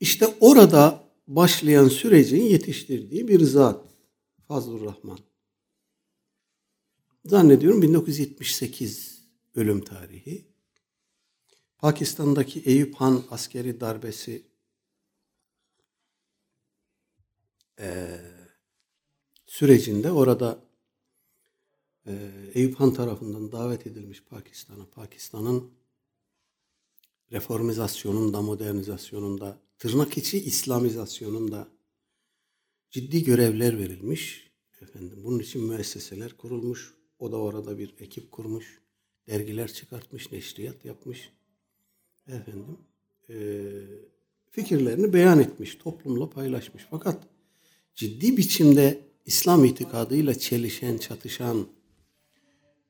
İşte 0.01 0.35
orada 0.41 1.12
başlayan 1.37 1.89
sürecin 1.89 2.43
yetiştirdiği 2.43 3.29
bir 3.29 3.41
zat 3.41 3.87
Fazlur 4.49 4.85
Rahman. 4.85 5.19
Zannediyorum 7.25 7.83
1978 7.83 9.25
ölüm 9.55 9.85
tarihi. 9.85 10.53
Pakistan'daki 11.79 12.61
Eyüp 12.61 12.95
Han 12.95 13.25
askeri 13.31 13.81
darbesi 13.81 14.47
e, 17.79 18.21
sürecinde 19.47 20.13
orada 20.13 20.65
e, 22.07 22.31
Eyüp 22.55 22.81
Han 22.81 22.95
tarafından 22.95 23.53
davet 23.53 23.87
edilmiş 23.87 24.25
Pakistan'a, 24.25 24.87
Pakistan'ın 24.87 25.71
reformizasyonunda, 27.33 28.43
modernizasyonunda, 28.43 29.59
tırnak 29.83 30.19
içi 30.19 30.45
İslamizasyonunda 30.45 31.69
ciddi 32.91 33.25
görevler 33.25 33.79
verilmiş. 33.79 34.51
Efendim, 34.81 35.21
bunun 35.25 35.39
için 35.39 35.65
müesseseler 35.65 36.37
kurulmuş. 36.37 36.95
O 37.19 37.33
da 37.33 37.37
orada 37.37 37.79
bir 37.79 37.95
ekip 37.99 38.33
kurmuş. 38.33 38.81
Dergiler 39.29 39.73
çıkartmış, 39.73 40.33
neşriyat 40.33 40.85
yapmış. 40.85 41.33
Efendim, 42.27 42.79
e, 43.29 43.35
fikirlerini 44.51 45.13
beyan 45.13 45.41
etmiş, 45.41 45.75
toplumla 45.75 46.31
paylaşmış. 46.31 46.87
Fakat 46.91 47.29
ciddi 47.95 48.37
biçimde 48.37 49.01
İslam 49.27 49.65
itikadıyla 49.65 50.35
çelişen, 50.35 50.99
çatışan 50.99 51.67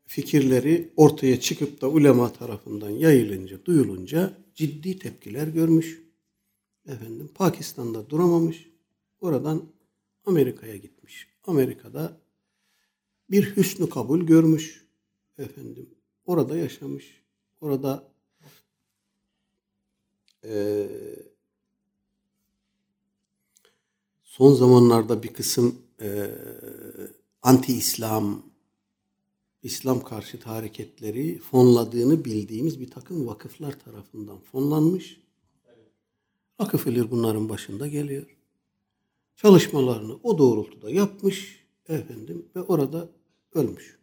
fikirleri 0.07 0.93
ortaya 0.97 1.41
çıkıp 1.41 1.81
da 1.81 1.89
ulema 1.89 2.33
tarafından 2.33 2.91
yayılınca, 2.91 3.65
duyulunca 3.65 4.39
ciddi 4.55 4.99
tepkiler 4.99 5.49
görmüş. 5.49 6.12
Efendim 6.87 7.31
Pakistan'da 7.35 8.11
duramamış. 8.11 8.71
Oradan 9.21 9.63
Amerika'ya 10.27 10.77
gitmiş. 10.77 11.29
Amerika'da 11.47 12.21
bir 13.31 13.57
hüsnü 13.57 13.89
kabul 13.91 14.21
görmüş. 14.21 14.87
Efendim 15.39 15.91
orada 16.27 16.57
yaşamış. 16.57 17.23
Orada 17.61 18.09
e, 20.45 20.87
son 24.23 24.55
zamanlarda 24.55 25.23
bir 25.23 25.35
kısım 25.35 25.79
e, 26.01 26.31
anti-İslam, 27.43 28.43
İslam 29.63 30.05
karşıtı 30.05 30.49
hareketleri 30.49 31.39
fonladığını 31.39 32.25
bildiğimiz 32.25 32.81
bir 32.81 32.91
takım 32.91 33.27
vakıflar 33.27 33.79
tarafından 33.79 34.41
fonlanmış. 34.41 35.22
Rockefeller 36.63 37.11
bunların 37.11 37.49
başında 37.49 37.89
geliyor. 37.89 38.37
Çalışmalarını 39.37 40.17
o 40.23 40.39
doğrultuda 40.39 40.91
yapmış 40.91 41.67
efendim 41.89 42.47
ve 42.57 42.63
orada 42.63 43.09
ölmüş. 43.55 43.99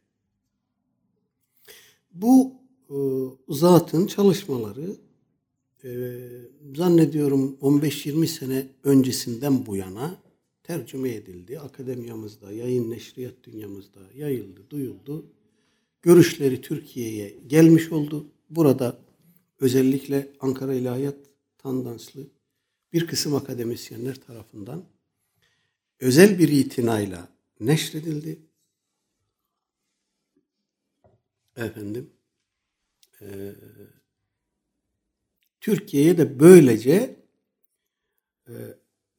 Bu 2.11 2.53
e, 2.89 2.95
zatın 3.49 4.07
çalışmaları 4.07 4.95
e, 5.83 5.89
zannediyorum 6.75 7.57
15-20 7.61 8.27
sene 8.27 8.67
öncesinden 8.83 9.65
bu 9.65 9.75
yana 9.75 10.21
tercüme 10.63 11.09
edildi. 11.09 11.59
Akademiyamızda, 11.59 12.51
yayın 12.51 12.89
neşriyat 12.89 13.33
dünyamızda 13.43 13.99
yayıldı, 14.15 14.61
duyuldu. 14.69 15.25
Görüşleri 16.01 16.61
Türkiye'ye 16.61 17.35
gelmiş 17.47 17.91
oldu. 17.91 18.25
Burada 18.49 18.97
özellikle 19.59 20.31
Ankara 20.39 20.73
İlahiyat 20.73 21.17
Tandanslı 21.57 22.38
bir 22.93 23.07
kısım 23.07 23.35
akademisyenler 23.35 24.15
tarafından 24.15 24.85
özel 25.99 26.39
bir 26.39 26.49
itinayla 26.49 27.29
neşredildi. 27.59 28.39
Efendim, 31.55 32.09
e, 33.21 33.55
Türkiye'ye 35.61 36.17
de 36.17 36.39
böylece 36.39 37.19
e, 38.47 38.53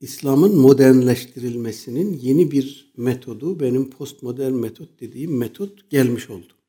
İslam'ın 0.00 0.56
modernleştirilmesinin 0.56 2.12
yeni 2.12 2.50
bir 2.50 2.92
metodu, 2.96 3.60
benim 3.60 3.90
postmodern 3.90 4.52
metot 4.52 5.00
dediğim 5.00 5.38
metot 5.38 5.90
gelmiş 5.90 6.30
oldu. 6.30 6.59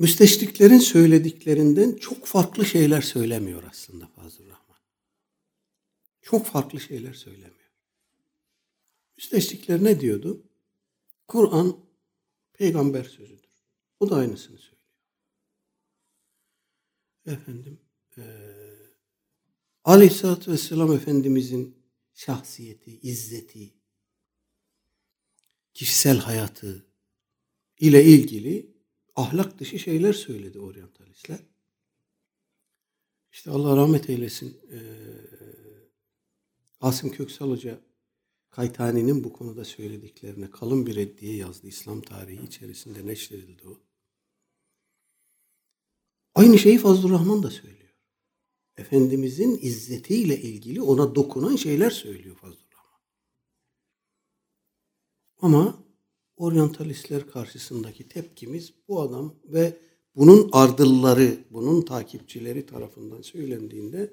Müsteşriklerin 0.00 0.78
söylediklerinden 0.78 1.96
çok 1.96 2.26
farklı 2.26 2.66
şeyler 2.66 3.00
söylemiyor 3.00 3.62
aslında 3.70 4.06
Fazıl 4.06 4.44
Rahman. 4.44 4.78
Çok 6.22 6.46
farklı 6.46 6.80
şeyler 6.80 7.12
söylemiyor. 7.12 7.70
Müsteşrikler 9.16 9.84
ne 9.84 10.00
diyordu? 10.00 10.42
Kur'an 11.28 11.84
peygamber 12.52 13.04
sözüdür. 13.04 13.50
O 14.00 14.10
da 14.10 14.16
aynısını 14.16 14.58
söylüyor. 14.58 14.90
Efendim, 17.26 17.80
e, 18.18 18.22
Aleyhisselatü 19.84 20.52
Vesselam 20.52 20.92
Efendimizin 20.92 21.76
şahsiyeti, 22.14 23.00
izzeti, 23.00 23.74
kişisel 25.74 26.18
hayatı 26.18 26.86
ile 27.78 28.04
ilgili 28.04 28.79
ahlak 29.20 29.60
dışı 29.60 29.78
şeyler 29.78 30.12
söyledi 30.12 30.58
oryantalistler. 30.60 31.38
İşte 33.32 33.50
Allah 33.50 33.76
rahmet 33.76 34.10
eylesin 34.10 34.60
e, 34.72 34.78
Asım 36.80 37.10
Köksal 37.10 37.50
Hoca 37.50 37.80
Kaytani'nin 38.50 39.24
bu 39.24 39.32
konuda 39.32 39.64
söylediklerine 39.64 40.50
kalın 40.50 40.86
bir 40.86 40.96
reddiye 40.96 41.36
yazdı. 41.36 41.66
İslam 41.66 42.00
tarihi 42.00 42.44
içerisinde 42.46 43.06
neşredildi 43.06 43.68
o. 43.68 43.80
Aynı 46.34 46.58
şeyi 46.58 46.78
Fazlur 46.78 47.10
Rahman 47.10 47.42
da 47.42 47.50
söylüyor. 47.50 47.94
Efendimizin 48.76 49.58
izzetiyle 49.62 50.40
ilgili 50.40 50.82
ona 50.82 51.14
dokunan 51.14 51.56
şeyler 51.56 51.90
söylüyor 51.90 52.36
Fazlur 52.36 52.70
Rahman. 52.72 53.00
Ama 55.42 55.84
oryantalistler 56.40 57.30
karşısındaki 57.30 58.08
tepkimiz 58.08 58.72
bu 58.88 59.00
adam 59.00 59.34
ve 59.44 59.76
bunun 60.16 60.48
ardılları, 60.52 61.44
bunun 61.50 61.82
takipçileri 61.82 62.66
tarafından 62.66 63.22
söylendiğinde 63.22 64.12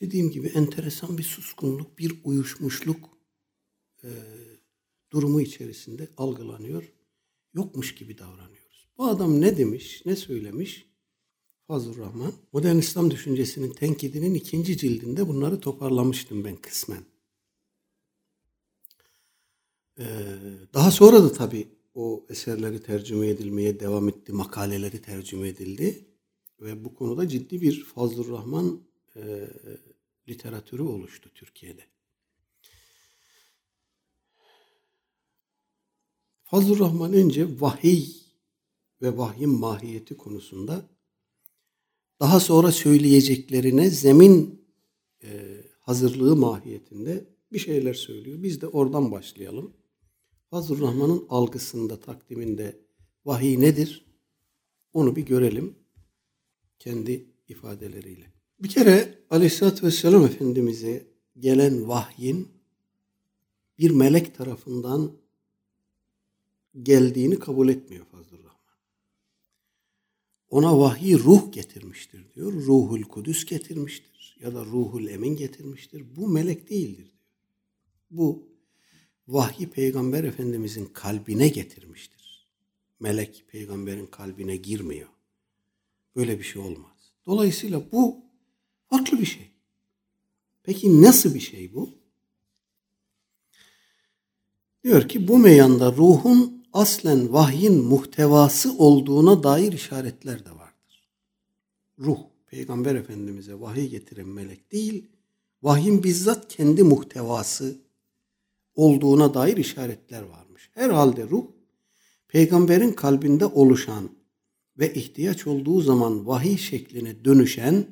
dediğim 0.00 0.30
gibi 0.30 0.46
enteresan 0.46 1.18
bir 1.18 1.22
suskunluk, 1.22 1.98
bir 1.98 2.20
uyuşmuşluk 2.24 3.08
e, 4.04 4.10
durumu 5.12 5.40
içerisinde 5.40 6.08
algılanıyor. 6.16 6.92
Yokmuş 7.54 7.94
gibi 7.94 8.18
davranıyoruz. 8.18 8.88
Bu 8.98 9.04
adam 9.04 9.40
ne 9.40 9.56
demiş, 9.56 10.02
ne 10.06 10.16
söylemiş? 10.16 10.86
Fazıl 11.66 11.96
Rahman. 11.96 12.32
Modern 12.52 12.76
İslam 12.76 13.10
düşüncesinin 13.10 13.70
tenkidinin 13.70 14.34
ikinci 14.34 14.76
cildinde 14.76 15.28
bunları 15.28 15.60
toparlamıştım 15.60 16.44
ben 16.44 16.56
kısmen. 16.56 17.11
Ee, 19.98 20.04
daha 20.74 20.90
sonra 20.90 21.22
da 21.22 21.32
tabii 21.32 21.68
o 21.94 22.26
eserleri 22.28 22.82
tercüme 22.82 23.28
edilmeye 23.28 23.80
devam 23.80 24.08
etti, 24.08 24.32
makaleleri 24.32 25.02
tercüme 25.02 25.48
edildi. 25.48 26.04
Ve 26.60 26.84
bu 26.84 26.94
konuda 26.94 27.28
ciddi 27.28 27.60
bir 27.60 27.84
Fazıl 27.84 28.32
Rahman 28.32 28.82
e, 29.16 29.48
literatürü 30.28 30.82
oluştu 30.82 31.30
Türkiye'de. 31.34 31.82
Fazıl 36.44 36.78
Rahman 36.78 37.12
önce 37.12 37.60
vahiy 37.60 38.06
ve 39.02 39.16
vahyin 39.16 39.50
mahiyeti 39.50 40.16
konusunda 40.16 40.90
daha 42.20 42.40
sonra 42.40 42.72
söyleyeceklerine 42.72 43.90
zemin 43.90 44.64
e, 45.22 45.28
hazırlığı 45.80 46.36
mahiyetinde 46.36 47.24
bir 47.52 47.58
şeyler 47.58 47.94
söylüyor. 47.94 48.42
Biz 48.42 48.60
de 48.60 48.66
oradan 48.66 49.12
başlayalım. 49.12 49.81
Fazıl 50.52 50.80
Rahman'ın 50.80 51.26
algısında, 51.28 52.00
takdiminde 52.00 52.78
vahiy 53.24 53.60
nedir? 53.60 54.04
Onu 54.92 55.16
bir 55.16 55.22
görelim 55.22 55.74
kendi 56.78 57.26
ifadeleriyle. 57.48 58.32
Bir 58.58 58.68
kere 58.68 59.18
Aleyhisselatü 59.30 59.86
Vesselam 59.86 60.24
Efendimiz'e 60.24 61.06
gelen 61.38 61.88
vahyin 61.88 62.48
bir 63.78 63.90
melek 63.90 64.34
tarafından 64.34 65.12
geldiğini 66.82 67.38
kabul 67.38 67.68
etmiyor 67.68 68.06
Fazıl 68.06 68.38
Rahman. 68.38 68.78
Ona 70.50 70.78
vahiy 70.78 71.18
ruh 71.18 71.52
getirmiştir 71.52 72.34
diyor. 72.34 72.52
Ruhul 72.52 73.02
Kudüs 73.02 73.44
getirmiştir 73.44 74.38
ya 74.40 74.54
da 74.54 74.64
Ruhul 74.64 75.06
Emin 75.06 75.36
getirmiştir. 75.36 76.16
Bu 76.16 76.28
melek 76.28 76.70
değildir 76.70 77.04
diyor. 77.04 77.28
Bu 78.10 78.51
vahyi 79.28 79.70
peygamber 79.70 80.24
efendimizin 80.24 80.86
kalbine 80.86 81.48
getirmiştir. 81.48 82.46
Melek 83.00 83.44
peygamberin 83.48 84.06
kalbine 84.06 84.56
girmiyor. 84.56 85.08
Böyle 86.16 86.38
bir 86.38 86.44
şey 86.44 86.62
olmaz. 86.62 87.12
Dolayısıyla 87.26 87.92
bu 87.92 88.20
farklı 88.90 89.20
bir 89.20 89.26
şey. 89.26 89.50
Peki 90.62 91.02
nasıl 91.02 91.34
bir 91.34 91.40
şey 91.40 91.74
bu? 91.74 91.90
Diyor 94.84 95.08
ki 95.08 95.28
bu 95.28 95.38
meyanda 95.38 95.92
ruhun 95.92 96.66
aslen 96.72 97.32
vahyin 97.32 97.84
muhtevası 97.84 98.78
olduğuna 98.78 99.42
dair 99.42 99.72
işaretler 99.72 100.44
de 100.44 100.50
vardır. 100.50 101.08
Ruh, 101.98 102.18
Peygamber 102.46 102.94
Efendimiz'e 102.94 103.60
vahiy 103.60 103.88
getiren 103.88 104.28
melek 104.28 104.72
değil, 104.72 105.06
vahyin 105.62 106.02
bizzat 106.02 106.48
kendi 106.48 106.82
muhtevası 106.82 107.78
olduğuna 108.74 109.34
dair 109.34 109.56
işaretler 109.56 110.22
varmış. 110.22 110.70
Herhalde 110.74 111.28
ruh, 111.28 111.44
peygamberin 112.28 112.92
kalbinde 112.92 113.46
oluşan 113.46 114.10
ve 114.78 114.94
ihtiyaç 114.94 115.46
olduğu 115.46 115.80
zaman 115.80 116.26
vahiy 116.26 116.56
şekline 116.56 117.24
dönüşen 117.24 117.86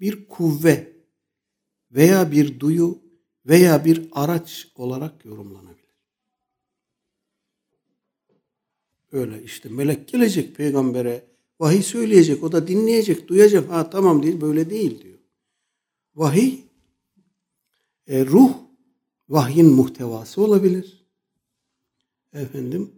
bir 0.00 0.28
kuvve 0.28 0.92
veya 1.90 2.32
bir 2.32 2.60
duyu 2.60 2.98
veya 3.46 3.84
bir 3.84 4.08
araç 4.12 4.68
olarak 4.74 5.24
yorumlanabilir. 5.24 5.76
Öyle 9.12 9.42
işte 9.42 9.68
melek 9.68 10.08
gelecek 10.08 10.56
peygambere 10.56 11.36
Vahiy 11.60 11.82
söyleyecek, 11.82 12.44
o 12.44 12.52
da 12.52 12.68
dinleyecek, 12.68 13.28
duyacak. 13.28 13.70
Ha 13.70 13.90
tamam 13.90 14.22
değil, 14.22 14.40
böyle 14.40 14.70
değil 14.70 15.02
diyor. 15.02 15.18
Vahiy, 16.14 16.58
e, 18.06 18.26
ruh, 18.26 18.52
vahyin 19.28 19.66
muhtevası 19.66 20.42
olabilir. 20.42 21.06
Efendim, 22.32 22.92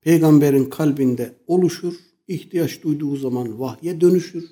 peygamberin 0.00 0.64
kalbinde 0.64 1.36
oluşur, 1.46 1.94
ihtiyaç 2.28 2.82
duyduğu 2.82 3.16
zaman 3.16 3.60
vahye 3.60 4.00
dönüşür. 4.00 4.50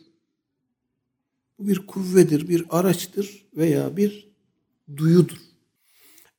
Bu 1.59 1.69
bir 1.69 1.87
kuvvedir, 1.87 2.49
bir 2.49 2.65
araçtır 2.71 3.47
veya 3.57 3.97
bir 3.97 4.31
duyudur. 4.97 5.37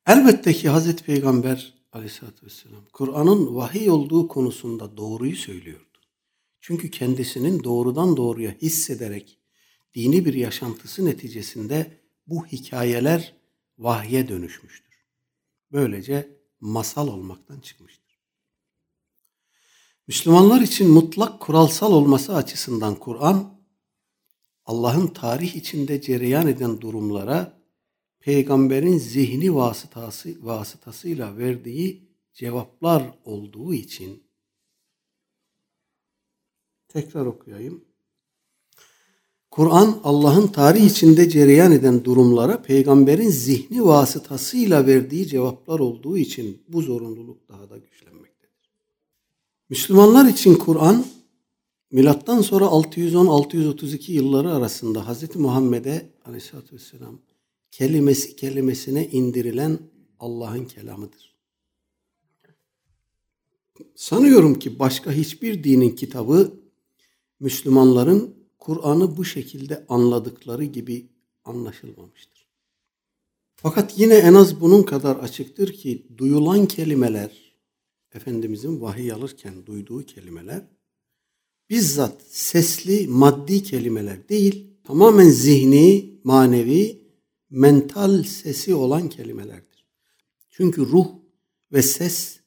Elbette 0.07 0.53
ki 0.53 0.69
Hazreti 0.69 1.03
Peygamber 1.03 1.73
aleyhissalatü 1.93 2.45
vesselam 2.45 2.83
Kur'an'ın 2.93 3.55
vahiy 3.55 3.89
olduğu 3.89 4.27
konusunda 4.27 4.97
doğruyu 4.97 5.35
söylüyordu. 5.35 5.85
Çünkü 6.61 6.91
kendisinin 6.91 7.63
doğrudan 7.63 8.17
doğruya 8.17 8.51
hissederek 8.61 9.37
dini 9.95 10.25
bir 10.25 10.33
yaşantısı 10.33 11.05
neticesinde 11.05 11.97
bu 12.27 12.45
hikayeler 12.45 13.40
vahye 13.81 14.27
dönüşmüştür. 14.27 15.05
Böylece 15.71 16.37
masal 16.59 17.07
olmaktan 17.07 17.59
çıkmıştır. 17.59 18.21
Müslümanlar 20.07 20.61
için 20.61 20.89
mutlak 20.89 21.39
kuralsal 21.39 21.93
olması 21.93 22.35
açısından 22.35 22.95
Kur'an, 22.95 23.61
Allah'ın 24.65 25.07
tarih 25.07 25.55
içinde 25.55 26.01
cereyan 26.01 26.47
eden 26.47 26.81
durumlara 26.81 27.61
peygamberin 28.19 28.97
zihni 28.97 29.55
vasıtası 29.55 30.45
vasıtasıyla 30.45 31.37
verdiği 31.37 32.11
cevaplar 32.33 33.19
olduğu 33.23 33.73
için 33.73 34.23
tekrar 36.87 37.25
okuyayım. 37.25 37.90
Kur'an 39.51 39.99
Allah'ın 40.03 40.47
tarih 40.47 40.85
içinde 40.85 41.29
cereyan 41.29 41.71
eden 41.71 42.03
durumlara 42.03 42.61
peygamberin 42.61 43.29
zihni 43.29 43.85
vasıtasıyla 43.85 44.87
verdiği 44.87 45.27
cevaplar 45.27 45.79
olduğu 45.79 46.17
için 46.17 46.61
bu 46.67 46.81
zorunluluk 46.81 47.49
daha 47.49 47.69
da 47.69 47.77
güçlenmektedir. 47.77 48.71
Müslümanlar 49.69 50.29
için 50.29 50.55
Kur'an 50.55 51.05
milattan 51.91 52.41
sonra 52.41 52.65
610-632 52.65 54.11
yılları 54.11 54.53
arasında 54.53 55.13
Hz. 55.13 55.35
Muhammed'e 55.35 56.09
aleyhissalatü 56.25 56.75
vesselam 56.75 57.19
kelimesi 57.71 58.35
kelimesine 58.35 59.07
indirilen 59.07 59.79
Allah'ın 60.19 60.65
kelamıdır. 60.65 61.35
Sanıyorum 63.95 64.59
ki 64.59 64.79
başka 64.79 65.11
hiçbir 65.11 65.63
dinin 65.63 65.89
kitabı 65.89 66.53
Müslümanların 67.39 68.40
Kur'an'ı 68.61 69.17
bu 69.17 69.25
şekilde 69.25 69.85
anladıkları 69.89 70.63
gibi 70.63 71.09
anlaşılmamıştır. 71.43 72.47
Fakat 73.55 73.99
yine 73.99 74.15
en 74.15 74.33
az 74.33 74.61
bunun 74.61 74.83
kadar 74.83 75.15
açıktır 75.15 75.73
ki 75.73 76.07
duyulan 76.17 76.65
kelimeler, 76.65 77.51
Efendimizin 78.13 78.81
vahiy 78.81 79.11
alırken 79.11 79.65
duyduğu 79.65 80.05
kelimeler, 80.05 80.67
bizzat 81.69 82.21
sesli, 82.29 83.07
maddi 83.07 83.63
kelimeler 83.63 84.29
değil, 84.29 84.67
tamamen 84.83 85.29
zihni, 85.29 86.19
manevi, 86.23 87.01
mental 87.49 88.23
sesi 88.23 88.75
olan 88.75 89.09
kelimelerdir. 89.09 89.85
Çünkü 90.49 90.81
ruh 90.81 91.07
ve 91.71 91.81
ses 91.81 92.39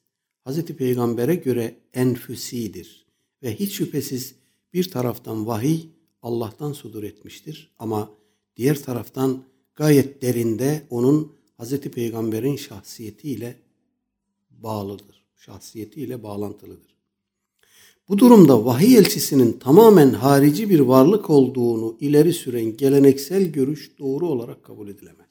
Hz. 0.45 0.65
Peygamber'e 0.65 1.35
göre 1.35 1.79
enfüsidir 1.93 3.05
ve 3.43 3.55
hiç 3.55 3.73
şüphesiz 3.73 4.35
bir 4.73 4.91
taraftan 4.91 5.47
vahiy 5.47 5.94
Allah'tan 6.25 6.73
sudur 6.73 7.03
etmiştir 7.03 7.71
ama 7.79 8.09
diğer 8.57 8.83
taraftan 8.83 9.43
gayet 9.75 10.21
derinde 10.21 10.87
onun 10.89 11.31
Hz. 11.59 11.79
Peygamber'in 11.79 12.55
şahsiyetiyle 12.55 13.59
bağlıdır. 14.49 15.25
Şahsiyetiyle 15.35 16.23
bağlantılıdır. 16.23 16.95
Bu 18.09 18.17
durumda 18.17 18.65
vahiy 18.65 18.97
elçisinin 18.97 19.53
tamamen 19.53 20.13
harici 20.13 20.69
bir 20.69 20.79
varlık 20.79 21.29
olduğunu 21.29 21.97
ileri 21.99 22.33
süren 22.33 22.77
geleneksel 22.77 23.43
görüş 23.43 23.99
doğru 23.99 24.27
olarak 24.27 24.63
kabul 24.63 24.87
edilemez. 24.87 25.29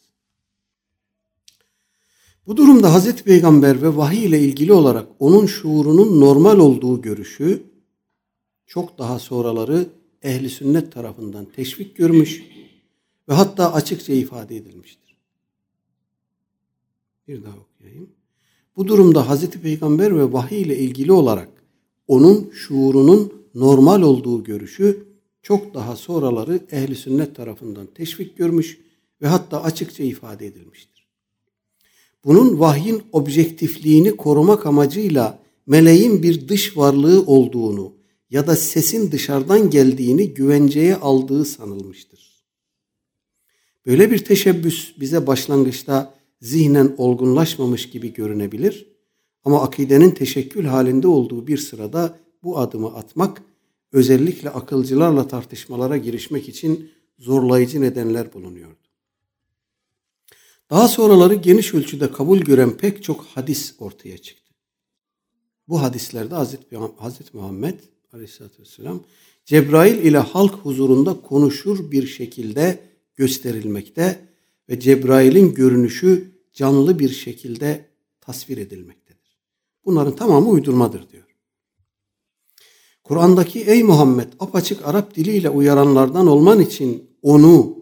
Bu 2.47 2.57
durumda 2.57 2.99
Hz. 2.99 3.23
Peygamber 3.23 3.83
ve 3.83 3.97
vahiy 3.97 4.25
ile 4.25 4.41
ilgili 4.41 4.73
olarak 4.73 5.09
onun 5.19 5.47
şuurunun 5.47 6.21
normal 6.21 6.59
olduğu 6.59 7.03
görüşü 7.03 7.63
çok 8.67 8.99
daha 8.99 9.19
sonraları 9.19 10.04
ehli 10.25 10.51
sünnet 10.51 10.93
tarafından 10.93 11.45
teşvik 11.45 11.97
görmüş 11.97 12.43
ve 13.29 13.35
hatta 13.35 13.73
açıkça 13.73 14.13
ifade 14.13 14.57
edilmiştir. 14.57 15.17
Bir 17.29 17.45
daha 17.45 17.57
okuyayım. 17.57 18.11
Bu 18.77 18.89
durumda 18.89 19.29
Hazreti 19.29 19.61
Peygamber 19.61 20.17
ve 20.17 20.33
vahiy 20.33 20.63
ile 20.63 20.79
ilgili 20.79 21.13
olarak 21.13 21.49
onun 22.09 22.51
şuurunun 22.51 23.33
normal 23.55 24.03
olduğu 24.03 24.45
görüşü 24.45 25.07
çok 25.43 25.75
daha 25.75 25.97
sonraları 25.97 26.61
ehli 26.71 26.97
sünnet 26.97 27.37
tarafından 27.37 27.87
teşvik 27.87 28.37
görmüş 28.37 28.81
ve 29.23 29.27
hatta 29.27 29.63
açıkça 29.63 30.05
ifade 30.05 30.47
edilmiştir. 30.47 31.07
Bunun 32.25 32.61
vahyin 32.61 33.03
objektifliğini 33.13 34.17
korumak 34.17 34.67
amacıyla 34.67 35.39
meleğin 35.67 36.23
bir 36.23 36.49
dış 36.49 36.77
varlığı 36.77 37.27
olduğunu 37.27 37.93
ya 38.35 38.47
da 38.47 38.57
sesin 38.57 39.12
dışarıdan 39.12 39.70
geldiğini 39.70 40.35
güvenceye 40.35 40.97
aldığı 40.97 41.44
sanılmıştır. 41.44 42.44
Böyle 43.87 44.11
bir 44.11 44.25
teşebbüs 44.25 44.92
bize 45.01 45.27
başlangıçta 45.27 46.14
zihnen 46.40 46.94
olgunlaşmamış 46.99 47.90
gibi 47.90 48.12
görünebilir 48.12 48.87
ama 49.44 49.62
akidenin 49.62 50.11
teşekkül 50.11 50.64
halinde 50.64 51.09
olduğu 51.09 51.47
bir 51.47 51.59
sırada 51.59 52.18
bu 52.42 52.59
adımı 52.59 52.94
atmak 52.94 53.42
özellikle 53.92 54.51
akılcılarla 54.51 55.29
tartışmalara 55.29 55.97
girişmek 55.97 56.49
için 56.49 56.90
zorlayıcı 57.18 57.81
nedenler 57.81 58.33
bulunuyordu. 58.33 58.88
Daha 60.70 60.88
sonraları 60.88 61.35
geniş 61.35 61.75
ölçüde 61.75 62.12
kabul 62.12 62.38
gören 62.38 62.77
pek 62.77 63.03
çok 63.03 63.25
hadis 63.25 63.75
ortaya 63.79 64.18
çıktı. 64.18 64.55
Bu 65.68 65.83
hadislerde 65.83 66.35
Hazreti 66.99 67.37
Muhammed 67.37 67.81
aleyhissalatü 68.14 68.62
vesselam 68.62 69.05
Cebrail 69.44 69.98
ile 69.98 70.18
halk 70.18 70.55
huzurunda 70.55 71.20
konuşur 71.20 71.90
bir 71.90 72.07
şekilde 72.07 72.79
gösterilmekte 73.16 74.29
ve 74.68 74.81
Cebrail'in 74.81 75.55
görünüşü 75.55 76.31
canlı 76.53 76.98
bir 76.98 77.09
şekilde 77.09 77.85
tasvir 78.20 78.59
edilmektedir. 78.59 79.38
Bunların 79.85 80.16
tamamı 80.16 80.48
uydurmadır 80.48 81.11
diyor. 81.11 81.37
Kur'an'daki 83.05 83.61
ey 83.61 83.83
Muhammed 83.83 84.33
apaçık 84.40 84.87
Arap 84.87 85.16
diliyle 85.16 85.50
uyaranlardan 85.50 86.27
olman 86.27 86.61
için 86.61 87.11
onu 87.22 87.79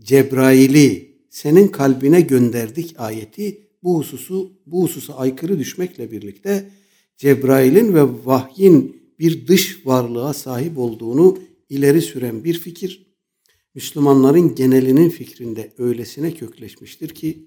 Cebrail'i 0.00 1.16
senin 1.30 1.68
kalbine 1.68 2.20
gönderdik 2.20 2.94
ayeti 2.98 3.68
bu 3.82 3.98
hususu 3.98 4.52
bu 4.66 4.82
hususa 4.82 5.14
aykırı 5.14 5.58
düşmekle 5.58 6.10
birlikte 6.10 6.70
Cebrail'in 7.16 7.94
ve 7.94 8.02
vahyin 8.24 8.95
bir 9.18 9.46
dış 9.46 9.86
varlığa 9.86 10.34
sahip 10.34 10.78
olduğunu 10.78 11.38
ileri 11.68 12.02
süren 12.02 12.44
bir 12.44 12.58
fikir, 12.58 13.06
Müslümanların 13.74 14.54
genelinin 14.54 15.10
fikrinde 15.10 15.72
öylesine 15.78 16.34
kökleşmiştir 16.34 17.08
ki 17.08 17.46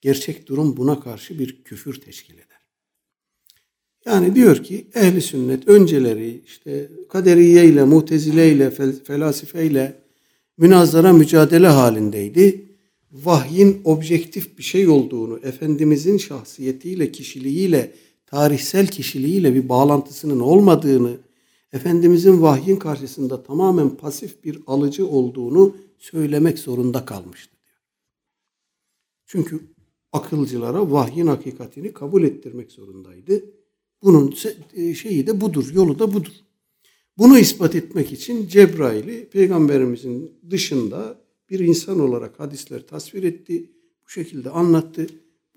gerçek 0.00 0.48
durum 0.48 0.76
buna 0.76 1.00
karşı 1.00 1.38
bir 1.38 1.64
küfür 1.64 2.00
teşkil 2.00 2.34
eder. 2.34 2.46
Yani 4.06 4.34
diyor 4.34 4.64
ki 4.64 4.86
ehli 4.94 5.20
sünnet 5.20 5.68
önceleri 5.68 6.42
işte 6.46 6.88
kaderiye 7.08 7.64
ile, 7.64 7.84
mutezile 7.84 8.52
ile, 8.52 8.70
felasife 9.04 9.66
ile 9.66 10.02
münazara 10.58 11.12
mücadele 11.12 11.68
halindeydi. 11.68 12.68
Vahyin 13.12 13.80
objektif 13.84 14.58
bir 14.58 14.62
şey 14.62 14.88
olduğunu, 14.88 15.40
Efendimizin 15.42 16.18
şahsiyetiyle, 16.18 17.12
kişiliğiyle 17.12 17.92
tarihsel 18.32 18.86
kişiliğiyle 18.86 19.54
bir 19.54 19.68
bağlantısının 19.68 20.40
olmadığını, 20.40 21.18
Efendimizin 21.72 22.42
vahyin 22.42 22.76
karşısında 22.76 23.42
tamamen 23.42 23.96
pasif 23.96 24.44
bir 24.44 24.58
alıcı 24.66 25.06
olduğunu 25.06 25.76
söylemek 25.98 26.58
zorunda 26.58 27.04
kalmıştı. 27.04 27.56
Çünkü 29.26 29.60
akılcılara 30.12 30.90
vahyin 30.90 31.26
hakikatini 31.26 31.92
kabul 31.92 32.22
ettirmek 32.22 32.72
zorundaydı. 32.72 33.44
Bunun 34.02 34.34
e, 34.74 34.94
şeyi 34.94 35.26
de 35.26 35.40
budur, 35.40 35.70
yolu 35.74 35.98
da 35.98 36.14
budur. 36.14 36.32
Bunu 37.18 37.38
ispat 37.38 37.74
etmek 37.74 38.12
için 38.12 38.48
Cebrail'i 38.48 39.28
peygamberimizin 39.28 40.32
dışında 40.50 41.20
bir 41.50 41.60
insan 41.60 42.00
olarak 42.00 42.40
hadisler 42.40 42.86
tasvir 42.86 43.22
etti. 43.22 43.70
Bu 44.04 44.10
şekilde 44.10 44.50
anlattı. 44.50 45.06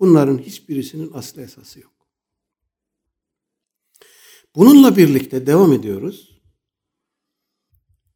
Bunların 0.00 0.38
hiçbirisinin 0.38 1.10
aslı 1.12 1.42
esası 1.42 1.80
yok. 1.80 1.95
Bununla 4.56 4.96
birlikte 4.96 5.46
devam 5.46 5.72
ediyoruz. 5.72 6.40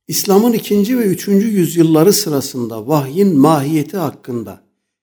İslam'ın 0.09 0.53
ikinci 0.53 0.99
ve 0.99 1.05
üçüncü 1.05 1.49
yüzyılları 1.49 2.13
sırasında 2.13 2.89
vahyin 2.89 3.39
mahiyeti 3.39 3.97
hakkında 3.97 4.61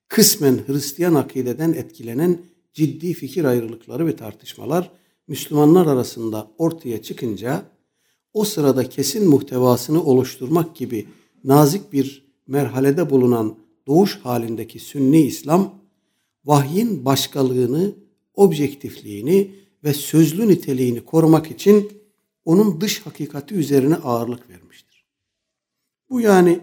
kısmen 0.07 0.59
Hristiyan 0.67 1.13
akideden 1.13 1.73
etkilenen 1.73 2.41
ciddi 2.73 3.13
fikir 3.13 3.45
ayrılıkları 3.45 4.07
ve 4.07 4.15
tartışmalar 4.15 4.91
Müslümanlar 5.27 5.85
arasında 5.85 6.51
ortaya 6.57 7.01
çıkınca 7.01 7.65
o 8.33 8.43
sırada 8.43 8.89
kesin 8.89 9.29
muhtevasını 9.29 10.03
oluşturmak 10.03 10.75
gibi 10.75 11.07
nazik 11.43 11.93
bir 11.93 12.27
merhalede 12.47 13.09
bulunan 13.09 13.57
doğuş 13.87 14.19
halindeki 14.23 14.79
Sünni 14.79 15.21
İslam 15.21 15.81
vahyin 16.45 17.05
başkalığını, 17.05 17.95
objektifliğini 18.33 19.66
ve 19.83 19.93
sözlü 19.93 20.47
niteliğini 20.47 21.05
korumak 21.05 21.51
için 21.51 21.91
onun 22.45 22.81
dış 22.81 23.05
hakikati 23.05 23.55
üzerine 23.55 23.95
ağırlık 23.95 24.49
vermiştir. 24.49 25.05
Bu 26.09 26.21
yani 26.21 26.59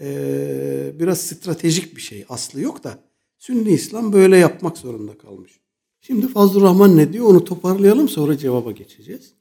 e, 0.00 0.92
biraz 0.98 1.20
stratejik 1.20 1.96
bir 1.96 2.00
şey. 2.00 2.24
Aslı 2.28 2.60
yok 2.60 2.84
da 2.84 2.98
Sünni 3.38 3.72
İslam 3.72 4.12
böyle 4.12 4.36
yapmak 4.36 4.78
zorunda 4.78 5.18
kalmış. 5.18 5.60
Şimdi 6.00 6.28
Fazıl 6.28 6.60
Rahman 6.60 6.96
ne 6.96 7.12
diyor 7.12 7.26
onu 7.26 7.44
toparlayalım 7.44 8.08
sonra 8.08 8.38
cevaba 8.38 8.72
geçeceğiz. 8.72 9.34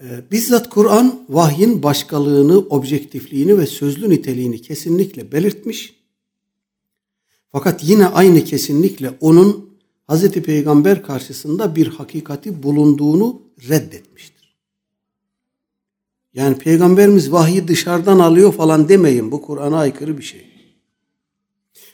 Ee, 0.00 0.30
bizzat 0.30 0.70
Kur'an 0.70 1.26
vahyin 1.28 1.82
başkalığını, 1.82 2.58
objektifliğini 2.58 3.58
ve 3.58 3.66
sözlü 3.66 4.10
niteliğini 4.10 4.62
kesinlikle 4.62 5.32
belirtmiş. 5.32 5.96
Fakat 7.52 7.84
yine 7.84 8.06
aynı 8.06 8.44
kesinlikle 8.44 9.10
onun 9.20 9.65
Hz. 10.08 10.30
Peygamber 10.30 11.02
karşısında 11.02 11.76
bir 11.76 11.86
hakikati 11.86 12.62
bulunduğunu 12.62 13.42
reddetmiştir. 13.68 14.56
Yani 16.34 16.58
Peygamberimiz 16.58 17.32
vahyi 17.32 17.68
dışarıdan 17.68 18.18
alıyor 18.18 18.52
falan 18.52 18.88
demeyin. 18.88 19.32
Bu 19.32 19.42
Kur'an'a 19.42 19.78
aykırı 19.78 20.18
bir 20.18 20.22
şey. 20.22 20.46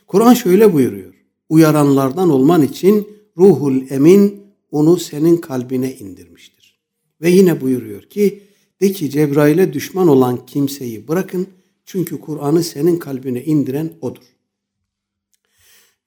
Kur'an 0.06 0.34
şöyle 0.34 0.72
buyuruyor. 0.72 1.14
Uyaranlardan 1.48 2.30
olman 2.30 2.62
için 2.62 3.08
ruhul 3.36 3.90
emin 3.90 4.42
onu 4.70 4.96
senin 4.98 5.36
kalbine 5.36 5.94
indirmiştir. 5.94 6.78
Ve 7.20 7.30
yine 7.30 7.60
buyuruyor 7.60 8.02
ki 8.02 8.42
de 8.80 8.92
ki 8.92 9.10
Cebrail'e 9.10 9.72
düşman 9.72 10.08
olan 10.08 10.46
kimseyi 10.46 11.08
bırakın 11.08 11.46
çünkü 11.84 12.20
Kur'an'ı 12.20 12.62
senin 12.62 12.96
kalbine 12.98 13.44
indiren 13.44 13.92
odur. 14.00 14.31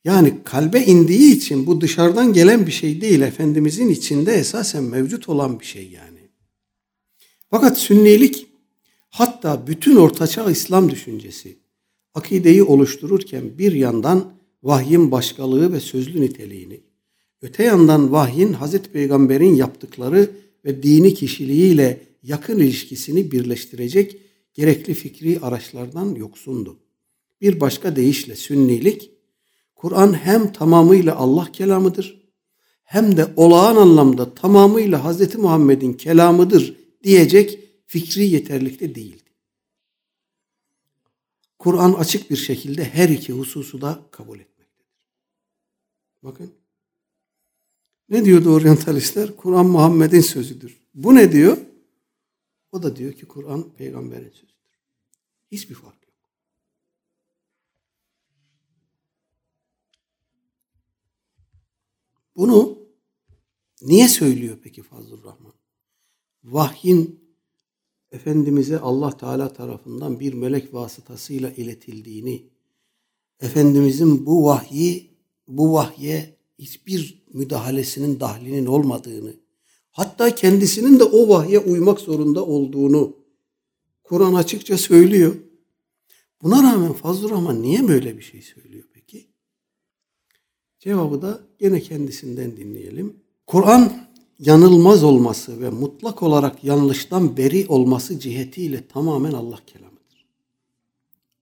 Yani 0.06 0.34
kalbe 0.44 0.82
indiği 0.82 1.36
için 1.36 1.68
bu 1.68 1.82
dışarıdan 1.82 2.34
gelen 2.34 2.68
bir 2.68 2.72
şey 2.72 3.02
değil. 3.02 3.22
Efendimizin 3.22 3.89
içinde 3.89 4.34
esasen 4.34 4.84
mevcut 4.84 5.30
olan 5.30 5.60
bir 5.60 5.65
şey 5.65 5.89
yani. 5.89 6.20
Fakat 7.50 7.78
sünnilik 7.78 8.48
hatta 9.10 9.68
bütün 9.68 9.96
ortaçağ 9.96 10.52
İslam 10.52 10.91
düşüncesi 10.91 11.58
akideyi 12.13 12.63
oluştururken 12.63 13.58
bir 13.58 13.72
yandan 13.72 14.34
vahyin 14.63 15.12
başkalığı 15.12 15.74
ve 15.74 15.80
sözlü 15.80 16.22
niteliğini, 16.22 16.82
öte 17.41 17.63
yandan 17.63 18.12
vahyin 18.12 18.54
Hazreti 18.54 18.91
Peygamber'in 18.91 19.56
yaptıkları 19.56 20.30
ve 20.65 20.84
dini 20.84 21.13
kişiliğiyle 21.13 22.02
yakın 22.24 22.60
ilişkisini 22.60 23.32
birleştirecek 23.32 24.18
gerekli 24.54 24.94
fikri 24.94 25.39
araçlardan 25.39 26.15
yoksundu. 26.15 26.80
Bir 27.41 27.60
başka 27.60 27.96
deyişle 27.96 28.36
sünnilik, 28.36 29.12
Kur'an 29.76 30.14
hem 30.14 30.54
tamamıyla 30.54 31.16
Allah 31.16 31.52
kelamıdır, 31.52 32.26
hem 32.84 33.18
de 33.18 33.34
olağan 33.36 33.76
anlamda 33.76 34.36
tamamıyla 34.36 35.12
Hz. 35.12 35.36
Muhammed'in 35.36 35.94
kelamıdır 35.94 36.78
diyecek 37.04 37.60
fikri 37.86 38.26
yeterlikte 38.26 38.96
değildi. 38.96 39.22
Kur'an 41.60 41.94
açık 41.94 42.32
bir 42.32 42.36
şekilde 42.36 42.86
her 42.86 43.10
iki 43.10 43.34
hususu 43.34 43.82
da 43.82 44.00
kabul 44.12 44.40
etmektedir. 44.40 44.86
Bakın. 46.24 46.52
Ne 48.10 48.26
diyordu 48.26 48.54
oryantalistler? 48.54 49.36
Kur'an 49.36 49.66
Muhammed'in 49.66 50.22
sözüdür. 50.22 50.82
Bu 50.94 51.16
ne 51.16 51.32
diyor? 51.32 51.58
O 52.72 52.84
da 52.84 52.96
diyor 52.96 53.14
ki 53.14 53.26
Kur'an 53.26 53.70
peygamberin 53.70 54.30
sözüdür. 54.30 54.56
Hiçbir 55.52 55.76
fark 55.76 56.05
Bunu 62.36 62.78
niye 63.82 64.08
söylüyor 64.08 64.58
peki 64.63 64.84
Fazıl 64.84 65.24
Rahman? 65.24 65.54
Vahyin 66.43 67.19
Efendimiz'e 68.12 68.80
Allah 68.80 69.17
Teala 69.17 69.54
tarafından 69.54 70.19
bir 70.19 70.34
melek 70.34 70.74
vasıtasıyla 70.74 71.52
iletildiğini, 71.52 72.50
Efendimiz'in 73.39 74.26
bu 74.26 74.45
vahyi, 74.45 75.12
bu 75.48 75.74
vahye 75.74 76.36
hiçbir 76.60 77.26
müdahalesinin, 77.34 78.19
dahlinin 78.19 78.65
olmadığını, 78.65 79.34
hatta 79.91 80.36
kendisinin 80.36 81.00
de 81.00 81.04
o 81.04 81.30
vahye 81.30 81.60
uymak 81.60 82.00
zorunda 82.00 82.45
olduğunu 82.45 83.15
Kur'an 84.04 84.34
açıkça 84.34 84.78
söylüyor. 84.78 85.36
Buna 86.41 86.63
rağmen 86.63 86.93
Fazıl 86.93 87.30
Rahman 87.30 87.62
niye 87.62 87.88
böyle 87.88 88.17
bir 88.17 88.24
şey 88.24 88.41
söylüyor? 88.41 88.84
Cevabı 90.86 91.21
da 91.21 91.39
gene 91.60 91.82
kendisinden 91.82 92.58
dinleyelim. 92.58 93.15
Kur'an 93.48 94.08
yanılmaz 94.39 95.04
olması 95.04 95.62
ve 95.62 95.69
mutlak 95.69 96.24
olarak 96.24 96.63
yanlıştan 96.63 97.38
beri 97.38 97.65
olması 97.67 98.19
cihetiyle 98.19 98.88
tamamen 98.88 99.32
Allah 99.32 99.60
kelamıdır. 99.67 100.26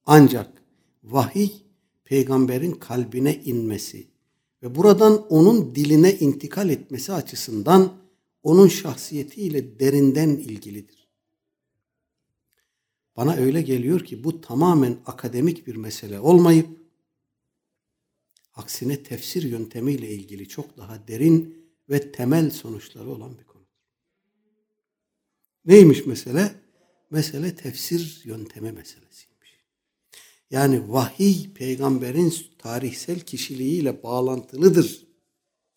Ancak 0.05 0.63
vahiy 1.03 1.49
peygamberin 2.05 2.71
kalbine 2.71 3.41
inmesi 3.45 4.07
ve 4.63 4.75
buradan 4.75 5.27
onun 5.29 5.75
diline 5.75 6.13
intikal 6.13 6.69
etmesi 6.69 7.13
açısından 7.13 7.93
onun 8.43 8.67
şahsiyetiyle 8.67 9.79
derinden 9.79 10.29
ilgilidir. 10.29 11.07
Bana 13.17 13.35
öyle 13.35 13.61
geliyor 13.61 13.99
ki 13.99 14.23
bu 14.23 14.41
tamamen 14.41 14.97
akademik 15.05 15.67
bir 15.67 15.75
mesele 15.75 16.19
olmayıp 16.19 16.82
aksine 18.55 19.03
tefsir 19.03 19.43
yöntemiyle 19.43 20.09
ilgili 20.09 20.47
çok 20.47 20.77
daha 20.77 21.07
derin 21.07 21.63
ve 21.89 22.11
temel 22.11 22.49
sonuçları 22.49 23.09
olan 23.09 23.37
bir 23.37 23.43
konudur. 23.43 23.67
Neymiş 25.65 26.05
mesele? 26.05 26.55
Mesele 27.09 27.55
tefsir 27.55 28.21
yöntemi 28.23 28.71
meselesiymiş. 28.71 29.59
Yani 30.49 30.91
vahiy 30.91 31.53
peygamberin 31.53 32.33
tarihsel 32.57 33.19
kişiliğiyle 33.19 34.03
bağlantılıdır 34.03 35.07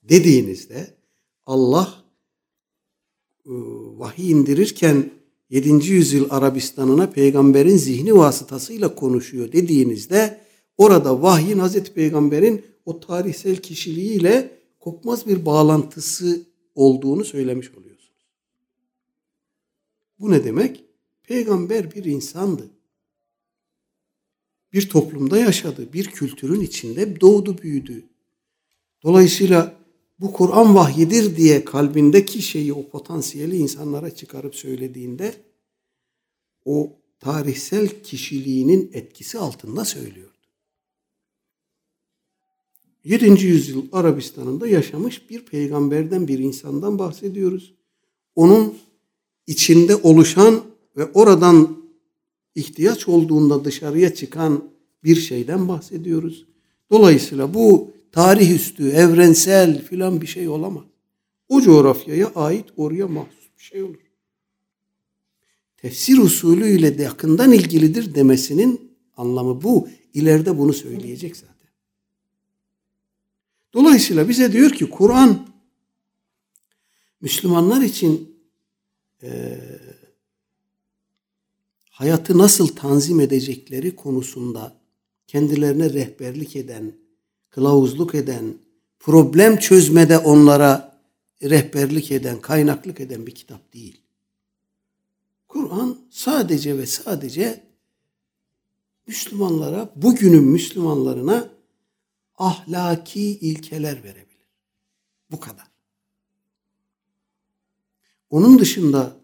dediğinizde 0.02 0.96
Allah 1.46 2.04
e, 3.46 3.52
vahiy 3.98 4.30
indirirken 4.30 5.10
7. 5.50 5.68
yüzyıl 5.68 6.26
Arabistan'ına 6.30 7.10
peygamberin 7.10 7.76
zihni 7.76 8.14
vasıtasıyla 8.14 8.94
konuşuyor 8.94 9.52
dediğinizde 9.52 10.45
orada 10.78 11.22
vahyin 11.22 11.58
Hazreti 11.58 11.94
Peygamber'in 11.94 12.64
o 12.84 13.00
tarihsel 13.00 13.56
kişiliğiyle 13.56 14.58
kopmaz 14.80 15.26
bir 15.26 15.46
bağlantısı 15.46 16.46
olduğunu 16.74 17.24
söylemiş 17.24 17.70
oluyorsunuz. 17.70 18.26
Bu 20.18 20.30
ne 20.30 20.44
demek? 20.44 20.84
Peygamber 21.22 21.94
bir 21.94 22.04
insandı. 22.04 22.70
Bir 24.72 24.88
toplumda 24.88 25.38
yaşadı, 25.38 25.92
bir 25.92 26.06
kültürün 26.06 26.60
içinde 26.60 27.20
doğdu, 27.20 27.58
büyüdü. 27.58 28.04
Dolayısıyla 29.02 29.76
bu 30.20 30.32
Kur'an 30.32 30.74
vahyidir 30.74 31.36
diye 31.36 31.64
kalbindeki 31.64 32.42
şeyi, 32.42 32.72
o 32.72 32.88
potansiyeli 32.88 33.56
insanlara 33.56 34.14
çıkarıp 34.14 34.54
söylediğinde 34.54 35.34
o 36.64 36.92
tarihsel 37.20 38.02
kişiliğinin 38.02 38.90
etkisi 38.92 39.38
altında 39.38 39.84
söylüyor. 39.84 40.35
7. 43.06 43.46
yüzyıl 43.46 43.82
Arabistan'ında 43.92 44.68
yaşamış 44.68 45.30
bir 45.30 45.44
peygamberden 45.44 46.28
bir 46.28 46.38
insandan 46.38 46.98
bahsediyoruz. 46.98 47.74
Onun 48.34 48.74
içinde 49.46 49.96
oluşan 49.96 50.62
ve 50.96 51.04
oradan 51.04 51.76
ihtiyaç 52.54 53.08
olduğunda 53.08 53.64
dışarıya 53.64 54.14
çıkan 54.14 54.64
bir 55.04 55.16
şeyden 55.16 55.68
bahsediyoruz. 55.68 56.46
Dolayısıyla 56.90 57.54
bu 57.54 57.90
tarih 58.12 58.50
üstü, 58.50 58.90
evrensel 58.90 59.84
filan 59.84 60.20
bir 60.20 60.26
şey 60.26 60.48
olamaz. 60.48 60.84
O 61.48 61.60
coğrafyaya 61.60 62.32
ait 62.34 62.66
oraya 62.76 63.06
mahsus 63.08 63.48
bir 63.58 63.62
şey 63.62 63.82
olur. 63.82 64.10
Tefsir 65.76 66.18
usulüyle 66.18 66.98
de 66.98 67.02
yakından 67.02 67.52
ilgilidir 67.52 68.14
demesinin 68.14 68.92
anlamı 69.16 69.62
bu. 69.62 69.88
İleride 70.14 70.58
bunu 70.58 70.72
söyleyecek 70.72 71.36
zaten. 71.36 71.55
Dolayısıyla 73.76 74.28
bize 74.28 74.52
diyor 74.52 74.70
ki 74.70 74.90
Kur'an 74.90 75.48
Müslümanlar 77.20 77.82
için 77.82 78.36
e, 79.22 79.58
hayatı 81.90 82.38
nasıl 82.38 82.68
tanzim 82.68 83.20
edecekleri 83.20 83.96
konusunda 83.96 84.76
kendilerine 85.26 85.92
rehberlik 85.92 86.56
eden, 86.56 86.92
kılavuzluk 87.50 88.14
eden, 88.14 88.54
problem 89.00 89.56
çözmede 89.56 90.18
onlara 90.18 91.00
rehberlik 91.42 92.12
eden, 92.12 92.40
kaynaklık 92.40 93.00
eden 93.00 93.26
bir 93.26 93.34
kitap 93.34 93.74
değil. 93.74 94.00
Kur'an 95.48 95.98
sadece 96.10 96.78
ve 96.78 96.86
sadece 96.86 97.64
Müslümanlara, 99.06 99.92
bugünün 99.96 100.44
Müslümanlarına 100.44 101.55
ahlaki 102.36 103.20
ilkeler 103.20 104.04
verebilir. 104.04 104.48
Bu 105.30 105.40
kadar. 105.40 105.66
Onun 108.30 108.58
dışında 108.58 109.16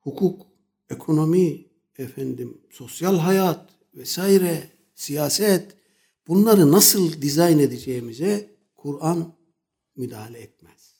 hukuk, 0.00 0.46
ekonomi, 0.90 1.64
efendim, 1.98 2.60
sosyal 2.70 3.18
hayat 3.18 3.70
vesaire, 3.94 4.68
siyaset 4.94 5.76
bunları 6.28 6.72
nasıl 6.72 7.22
dizayn 7.22 7.58
edeceğimize 7.58 8.50
Kur'an 8.76 9.32
müdahale 9.96 10.38
etmez. 10.38 10.94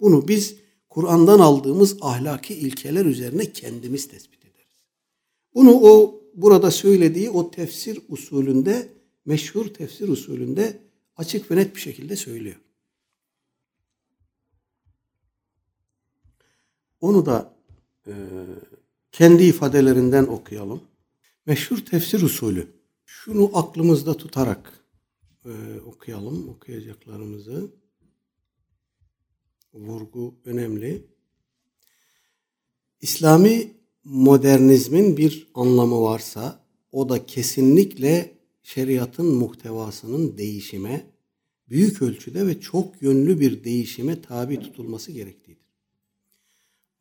Bunu 0.00 0.28
biz 0.28 0.56
Kur'an'dan 0.88 1.38
aldığımız 1.38 1.96
ahlaki 2.00 2.54
ilkeler 2.54 3.06
üzerine 3.06 3.52
kendimiz 3.52 4.08
tespit 4.08 4.44
ederiz. 4.44 4.84
Bunu 5.54 5.80
o 5.82 6.20
burada 6.34 6.70
söylediği 6.70 7.30
o 7.30 7.50
tefsir 7.50 8.00
usulünde, 8.08 8.92
meşhur 9.24 9.66
tefsir 9.66 10.08
usulünde 10.08 10.80
açık 11.16 11.50
ve 11.50 11.56
net 11.56 11.76
bir 11.76 11.80
şekilde 11.80 12.16
söylüyor. 12.16 12.56
Onu 17.00 17.26
da 17.26 17.56
e, 18.06 18.12
kendi 19.12 19.44
ifadelerinden 19.44 20.24
okuyalım. 20.24 20.82
Meşhur 21.46 21.78
tefsir 21.78 22.22
usulü. 22.22 22.72
Şunu 23.04 23.50
aklımızda 23.58 24.16
tutarak 24.16 24.84
e, 25.44 25.80
okuyalım 25.86 26.48
okuyacaklarımızı. 26.48 27.70
Vurgu 29.74 30.34
önemli. 30.44 31.06
İslami 33.00 33.72
modernizmin 34.04 35.16
bir 35.16 35.48
anlamı 35.54 36.02
varsa 36.02 36.64
o 36.92 37.08
da 37.08 37.26
kesinlikle 37.26 38.33
şeriatın 38.64 39.26
muhtevasının 39.26 40.38
değişime, 40.38 41.06
büyük 41.68 42.02
ölçüde 42.02 42.46
ve 42.46 42.60
çok 42.60 43.02
yönlü 43.02 43.40
bir 43.40 43.64
değişime 43.64 44.22
tabi 44.22 44.60
tutulması 44.60 45.12
gerektiğidir. 45.12 45.64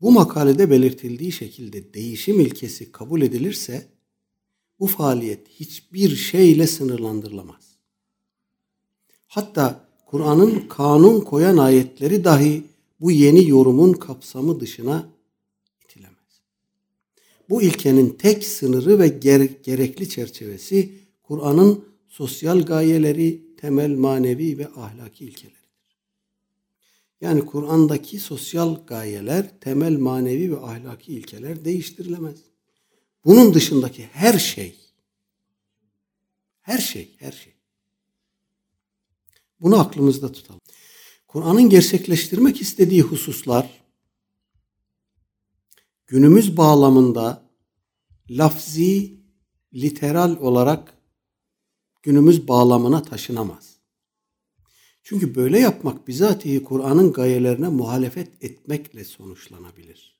Bu 0.01 0.11
makalede 0.11 0.69
belirtildiği 0.69 1.31
şekilde 1.31 1.93
değişim 1.93 2.39
ilkesi 2.39 2.91
kabul 2.91 3.21
edilirse 3.21 3.87
bu 4.79 4.87
faaliyet 4.87 5.47
hiçbir 5.49 6.15
şeyle 6.15 6.67
sınırlandırılamaz. 6.67 7.75
Hatta 9.27 9.87
Kur'an'ın 10.05 10.67
kanun 10.67 11.21
koyan 11.21 11.57
ayetleri 11.57 12.23
dahi 12.23 12.63
bu 12.99 13.11
yeni 13.11 13.49
yorumun 13.49 13.93
kapsamı 13.93 14.59
dışına 14.59 15.09
itilemez. 15.83 16.41
Bu 17.49 17.61
ilkenin 17.61 18.09
tek 18.09 18.43
sınırı 18.43 18.99
ve 18.99 19.07
ger- 19.07 19.63
gerekli 19.63 20.09
çerçevesi 20.09 21.02
Kur'an'ın 21.23 21.85
sosyal 22.07 22.61
gayeleri, 22.61 23.55
temel 23.57 23.95
manevi 23.95 24.57
ve 24.57 24.67
ahlaki 24.67 25.25
ilkeleridir. 25.25 25.63
Yani 27.21 27.45
Kur'an'daki 27.45 28.19
sosyal 28.19 28.85
gayeler, 28.85 29.59
temel 29.59 29.97
manevi 29.97 30.51
ve 30.51 30.59
ahlaki 30.59 31.13
ilkeler 31.13 31.65
değiştirilemez. 31.65 32.39
Bunun 33.25 33.53
dışındaki 33.53 34.05
her 34.05 34.39
şey, 34.39 34.79
her 36.61 36.77
şey, 36.77 37.15
her 37.19 37.31
şey. 37.31 37.53
Bunu 39.59 39.79
aklımızda 39.79 40.31
tutalım. 40.31 40.61
Kur'an'ın 41.27 41.69
gerçekleştirmek 41.69 42.61
istediği 42.61 43.01
hususlar 43.01 43.83
günümüz 46.07 46.57
bağlamında 46.57 47.49
lafzi, 48.29 49.19
literal 49.73 50.37
olarak 50.37 51.02
günümüz 52.03 52.47
bağlamına 52.47 53.03
taşınamaz. 53.03 53.77
Çünkü 55.03 55.35
böyle 55.35 55.59
yapmak 55.59 56.07
bizatihi 56.07 56.63
Kur'an'ın 56.63 57.13
gayelerine 57.13 57.67
muhalefet 57.67 58.43
etmekle 58.43 59.03
sonuçlanabilir. 59.03 60.19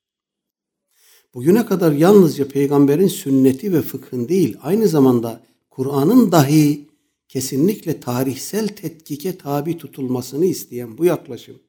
Bugüne 1.34 1.66
kadar 1.66 1.92
yalnızca 1.92 2.48
peygamberin 2.48 3.08
sünneti 3.08 3.74
ve 3.74 3.82
fıkhın 3.82 4.28
değil, 4.28 4.58
aynı 4.62 4.88
zamanda 4.88 5.44
Kur'an'ın 5.70 6.32
dahi 6.32 6.90
kesinlikle 7.28 8.00
tarihsel 8.00 8.68
tetkike 8.68 9.38
tabi 9.38 9.78
tutulmasını 9.78 10.46
isteyen 10.46 10.98
bu 10.98 11.06
yaklaşım 11.06 11.60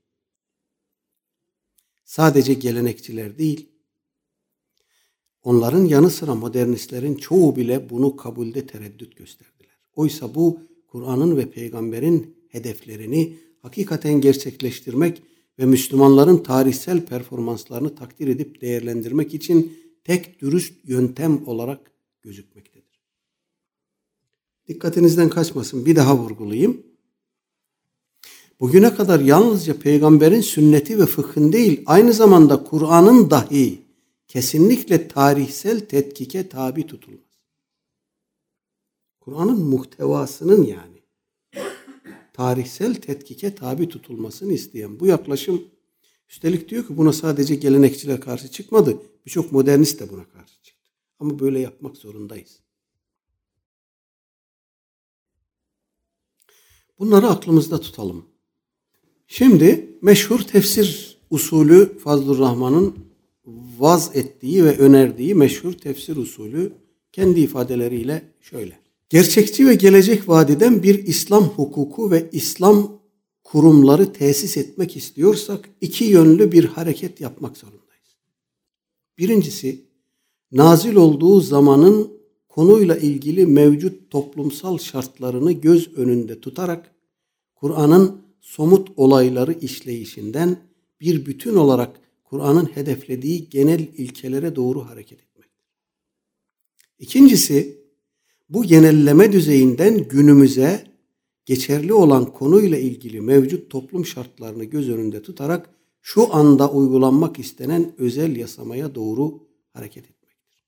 sadece 2.04 2.54
gelenekçiler 2.54 3.38
değil, 3.38 3.68
onların 5.42 5.84
yanı 5.84 6.10
sıra 6.10 6.34
modernistlerin 6.34 7.14
çoğu 7.14 7.56
bile 7.56 7.90
bunu 7.90 8.16
kabulde 8.16 8.66
tereddüt 8.66 9.16
gösterdiler. 9.16 9.53
Oysa 9.96 10.34
bu 10.34 10.58
Kur'an'ın 10.86 11.36
ve 11.36 11.50
peygamberin 11.50 12.36
hedeflerini 12.48 13.36
hakikaten 13.62 14.20
gerçekleştirmek 14.20 15.22
ve 15.58 15.66
Müslümanların 15.66 16.36
tarihsel 16.36 17.06
performanslarını 17.06 17.94
takdir 17.94 18.28
edip 18.28 18.60
değerlendirmek 18.60 19.34
için 19.34 19.78
tek 20.04 20.40
dürüst 20.40 20.74
yöntem 20.84 21.48
olarak 21.48 21.90
gözükmektedir. 22.22 23.00
Dikkatinizden 24.68 25.28
kaçmasın 25.28 25.86
bir 25.86 25.96
daha 25.96 26.18
vurgulayayım. 26.18 26.82
Bugüne 28.60 28.94
kadar 28.94 29.20
yalnızca 29.20 29.78
peygamberin 29.78 30.40
sünneti 30.40 30.98
ve 30.98 31.06
fıkhın 31.06 31.52
değil 31.52 31.82
aynı 31.86 32.12
zamanda 32.12 32.64
Kur'an'ın 32.64 33.30
dahi 33.30 33.82
kesinlikle 34.28 35.08
tarihsel 35.08 35.80
tetkike 35.80 36.48
tabi 36.48 36.86
tutulmaz. 36.86 37.23
Kur'an'ın 39.24 39.60
muhtevasının 39.60 40.64
yani 40.64 41.02
tarihsel 42.32 42.94
tetkike 42.94 43.54
tabi 43.54 43.88
tutulmasını 43.88 44.52
isteyen 44.52 45.00
bu 45.00 45.06
yaklaşım 45.06 45.64
üstelik 46.30 46.68
diyor 46.68 46.86
ki 46.86 46.96
buna 46.96 47.12
sadece 47.12 47.54
gelenekçiler 47.54 48.20
karşı 48.20 48.50
çıkmadı. 48.50 48.98
Birçok 49.26 49.52
modernist 49.52 50.00
de 50.00 50.10
buna 50.10 50.28
karşı 50.28 50.62
çıktı. 50.62 50.90
Ama 51.18 51.38
böyle 51.38 51.60
yapmak 51.60 51.96
zorundayız. 51.96 52.60
Bunları 56.98 57.26
aklımızda 57.26 57.80
tutalım. 57.80 58.24
Şimdi 59.26 59.98
meşhur 60.02 60.40
tefsir 60.40 61.18
usulü 61.30 61.98
Fazlur 61.98 62.38
Rahman'ın 62.38 62.96
vaz 63.78 64.16
ettiği 64.16 64.64
ve 64.64 64.78
önerdiği 64.78 65.34
meşhur 65.34 65.72
tefsir 65.72 66.16
usulü 66.16 66.72
kendi 67.12 67.40
ifadeleriyle 67.40 68.32
şöyle. 68.40 68.83
Gerçekçi 69.08 69.66
ve 69.66 69.74
gelecek 69.74 70.28
vadeden 70.28 70.82
bir 70.82 71.06
İslam 71.06 71.44
hukuku 71.44 72.10
ve 72.10 72.30
İslam 72.32 73.00
kurumları 73.44 74.12
tesis 74.12 74.56
etmek 74.56 74.96
istiyorsak 74.96 75.70
iki 75.80 76.04
yönlü 76.04 76.52
bir 76.52 76.64
hareket 76.64 77.20
yapmak 77.20 77.56
zorundayız. 77.56 78.16
Birincisi, 79.18 79.84
nazil 80.52 80.96
olduğu 80.96 81.40
zamanın 81.40 82.20
konuyla 82.48 82.96
ilgili 82.96 83.46
mevcut 83.46 84.10
toplumsal 84.10 84.78
şartlarını 84.78 85.52
göz 85.52 85.92
önünde 85.96 86.40
tutarak 86.40 86.94
Kur'an'ın 87.54 88.22
somut 88.40 88.88
olayları 88.96 89.52
işleyişinden 89.52 90.56
bir 91.00 91.26
bütün 91.26 91.54
olarak 91.54 92.00
Kur'an'ın 92.24 92.66
hedeflediği 92.66 93.48
genel 93.48 93.80
ilkelere 93.80 94.56
doğru 94.56 94.84
hareket 94.84 95.20
etmektir. 95.20 95.64
İkincisi, 96.98 97.83
bu 98.54 98.64
genelleme 98.64 99.32
düzeyinden 99.32 100.08
günümüze 100.08 100.90
geçerli 101.46 101.94
olan 101.94 102.32
konuyla 102.32 102.78
ilgili 102.78 103.20
mevcut 103.20 103.70
toplum 103.70 104.06
şartlarını 104.06 104.64
göz 104.64 104.88
önünde 104.88 105.22
tutarak 105.22 105.70
şu 106.02 106.34
anda 106.34 106.70
uygulanmak 106.70 107.38
istenen 107.38 107.94
özel 107.98 108.36
yasamaya 108.36 108.94
doğru 108.94 109.48
hareket 109.72 110.04
etmektir. 110.04 110.66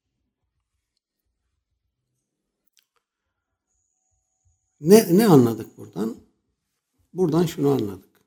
Ne, 4.80 5.18
ne 5.18 5.26
anladık 5.26 5.78
buradan? 5.78 6.16
Buradan 7.12 7.46
şunu 7.46 7.68
anladık. 7.68 8.20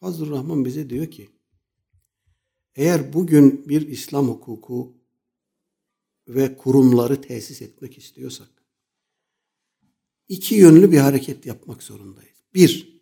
Fazlur 0.00 0.30
Rahman 0.30 0.64
bize 0.64 0.90
diyor 0.90 1.06
ki, 1.06 1.28
eğer 2.74 3.12
bugün 3.12 3.68
bir 3.68 3.88
İslam 3.88 4.28
hukuku 4.28 4.94
ve 6.28 6.56
kurumları 6.56 7.20
tesis 7.20 7.62
etmek 7.62 7.98
istiyorsak, 7.98 8.55
iki 10.28 10.54
yönlü 10.54 10.92
bir 10.92 10.98
hareket 10.98 11.46
yapmak 11.46 11.82
zorundayız. 11.82 12.36
Bir, 12.54 13.00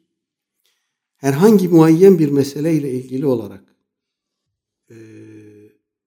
herhangi 1.16 1.68
muayyen 1.68 2.18
bir 2.18 2.30
meseleyle 2.30 2.92
ilgili 2.92 3.26
olarak 3.26 3.76
e, 4.90 4.96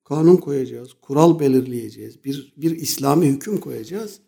kanun 0.03 0.37
koyacağız, 0.37 0.93
kural 1.01 1.39
belirleyeceğiz, 1.39 2.23
bir, 2.23 2.53
bir 2.57 2.71
İslami 2.71 3.25
hüküm 3.25 3.59
koyacağız. 3.59 4.19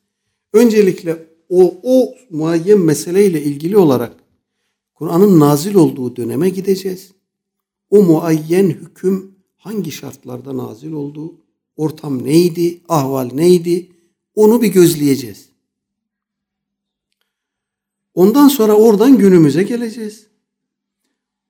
Öncelikle 0.54 1.28
o, 1.50 1.80
o 1.84 2.16
muayyen 2.30 2.80
meseleyle 2.80 3.44
ilgili 3.44 3.78
olarak 3.78 4.16
Kur'an'ın 4.94 5.40
nazil 5.40 5.76
olduğu 5.76 6.16
döneme 6.16 6.50
gideceğiz. 6.50 7.12
O 7.90 8.04
muayyen 8.04 8.70
hüküm 8.70 9.36
hangi 9.58 9.92
şartlarda 9.92 10.58
nazil 10.58 10.92
oldu, 10.92 11.36
ortam 11.76 12.24
neydi, 12.24 12.82
ahval 12.90 13.30
neydi 13.34 13.90
onu 14.36 14.62
bir 14.62 14.68
gözleyeceğiz. 14.68 15.49
Ondan 18.20 18.48
sonra 18.48 18.74
oradan 18.74 19.18
günümüze 19.18 19.64
geleceğiz. 19.64 20.28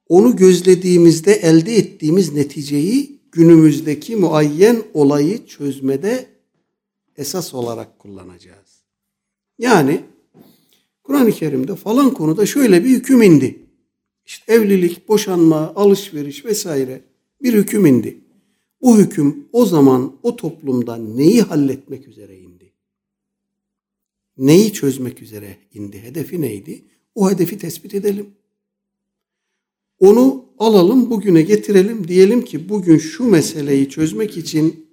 Onu 0.07 0.35
gözlediğimizde 0.35 1.33
elde 1.33 1.75
ettiğimiz 1.75 2.33
neticeyi 2.33 3.19
günümüzdeki 3.31 4.15
muayyen 4.15 4.83
olayı 4.93 5.45
çözmede 5.45 6.25
esas 7.17 7.53
olarak 7.53 7.99
kullanacağız. 7.99 8.83
Yani 9.59 10.01
Kur'an-ı 11.03 11.31
Kerim'de 11.31 11.75
falan 11.75 12.13
konuda 12.13 12.45
şöyle 12.45 12.83
bir 12.83 12.89
hüküm 12.89 13.21
indi. 13.21 13.59
İşte 14.25 14.53
evlilik, 14.53 15.07
boşanma, 15.07 15.73
alışveriş 15.75 16.45
vesaire 16.45 17.01
bir 17.41 17.53
hüküm 17.53 17.85
indi. 17.85 18.17
Bu 18.81 18.97
hüküm 18.97 19.47
o 19.51 19.65
zaman 19.65 20.13
o 20.23 20.35
toplumda 20.35 20.95
neyi 20.95 21.41
halletmek 21.41 22.07
üzere 22.07 22.39
indi? 22.39 22.58
Neyi 24.39 24.73
çözmek 24.73 25.21
üzere 25.21 25.57
indi? 25.73 26.01
Hedefi 26.01 26.41
neydi? 26.41 26.85
O 27.15 27.31
hedefi 27.31 27.57
tespit 27.57 27.93
edelim. 27.95 28.35
Onu 29.99 30.45
alalım 30.57 31.09
bugüne 31.09 31.41
getirelim. 31.41 32.07
Diyelim 32.07 32.45
ki 32.45 32.69
bugün 32.69 32.97
şu 32.97 33.23
meseleyi 33.23 33.89
çözmek 33.89 34.37
için 34.37 34.89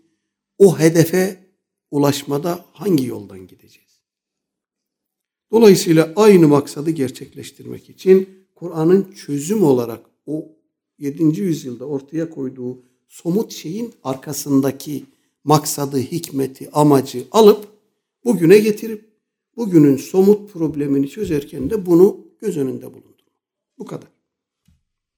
o 0.59 0.79
hedefe 0.79 1.45
ulaşmada 1.91 2.65
hangi 2.73 3.07
yoldan 3.07 3.47
gideceğiz? 3.47 4.01
Dolayısıyla 5.51 6.13
aynı 6.17 6.49
maksadı 6.49 6.91
gerçekleştirmek 6.91 7.91
için 7.91 8.29
Kur'an'ın 8.55 9.13
çözüm 9.13 9.63
olarak 9.63 10.07
o 10.27 10.49
7. 10.99 11.41
yüzyılda 11.41 11.85
ortaya 11.85 12.31
koyduğu 12.31 12.83
somut 13.09 13.53
şeyin 13.53 13.95
arkasındaki 14.05 15.05
maksadı, 15.45 15.99
hikmeti, 15.99 16.71
amacı 16.71 17.27
alıp 17.33 17.69
bugüne 18.25 18.59
getirip 18.59 19.06
bugünün 19.57 19.97
somut 19.97 20.53
problemini 20.53 21.09
çözerken 21.09 21.71
de 21.71 21.87
bunu 21.87 22.21
göz 22.41 22.57
önünde 22.57 22.87
bulundurmak. 22.87 23.17
Bu 23.79 23.85
kadar. 23.85 24.09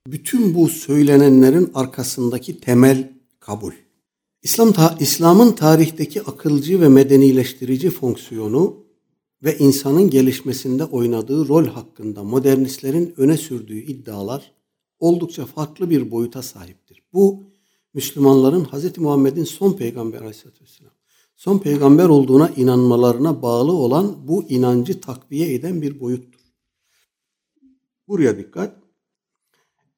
Bütün 0.07 0.55
bu 0.55 0.69
söylenenlerin 0.69 1.71
arkasındaki 1.75 2.61
temel 2.61 3.13
kabul. 3.41 3.73
İslam 4.43 4.73
ta 4.73 4.97
İslam'ın 5.01 5.53
tarihteki 5.53 6.23
akılcı 6.23 6.81
ve 6.81 6.89
medenileştirici 6.89 7.91
fonksiyonu 7.91 8.85
ve 9.43 9.59
insanın 9.59 10.11
gelişmesinde 10.11 10.85
oynadığı 10.85 11.49
rol 11.49 11.67
hakkında 11.67 12.25
modernistlerin 12.25 13.15
öne 13.17 13.37
sürdüğü 13.37 13.79
iddialar 13.79 14.53
oldukça 14.99 15.47
farklı 15.47 15.91
bir 15.91 16.11
boyuta 16.11 16.43
sahiptir. 16.43 17.03
Bu 17.13 17.43
Müslümanların 17.95 18.65
Hz. 18.65 18.99
Muhammed'in 18.99 19.45
son 19.45 19.73
peygamber 19.73 20.19
aleyhissalatü 20.19 20.65
vesselam, 20.65 20.93
son 21.39 21.59
peygamber 21.59 22.05
olduğuna 22.05 22.49
inanmalarına 22.49 23.43
bağlı 23.43 23.73
olan 23.73 24.29
bu 24.29 24.45
inancı 24.49 25.01
takviye 25.01 25.55
eden 25.55 25.83
bir 25.83 26.01
boyuttur. 26.01 26.41
Buraya 28.09 28.39
dikkat. 28.39 28.77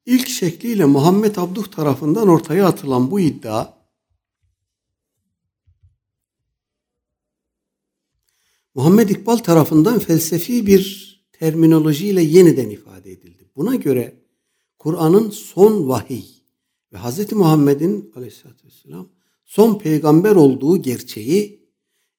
İlk 0.05 0.27
şekliyle 0.27 0.85
Muhammed 0.85 1.35
Abduh 1.35 1.67
tarafından 1.67 2.27
ortaya 2.27 2.67
atılan 2.67 3.11
bu 3.11 3.19
iddia 3.19 3.73
Muhammed 8.75 9.09
İkbal 9.09 9.37
tarafından 9.37 9.99
felsefi 9.99 10.67
bir 10.67 11.11
terminolojiyle 11.31 12.21
yeniden 12.21 12.69
ifade 12.69 13.11
edildi. 13.11 13.51
Buna 13.55 13.75
göre 13.75 14.25
Kur'an'ın 14.79 15.29
son 15.29 15.87
vahiy 15.87 16.25
ve 16.93 16.97
Hz. 16.97 17.31
Muhammed'in 17.31 18.11
aleyhissalatü 18.15 18.67
vesselam 18.67 19.09
son 19.51 19.79
peygamber 19.79 20.35
olduğu 20.35 20.81
gerçeği 20.81 21.69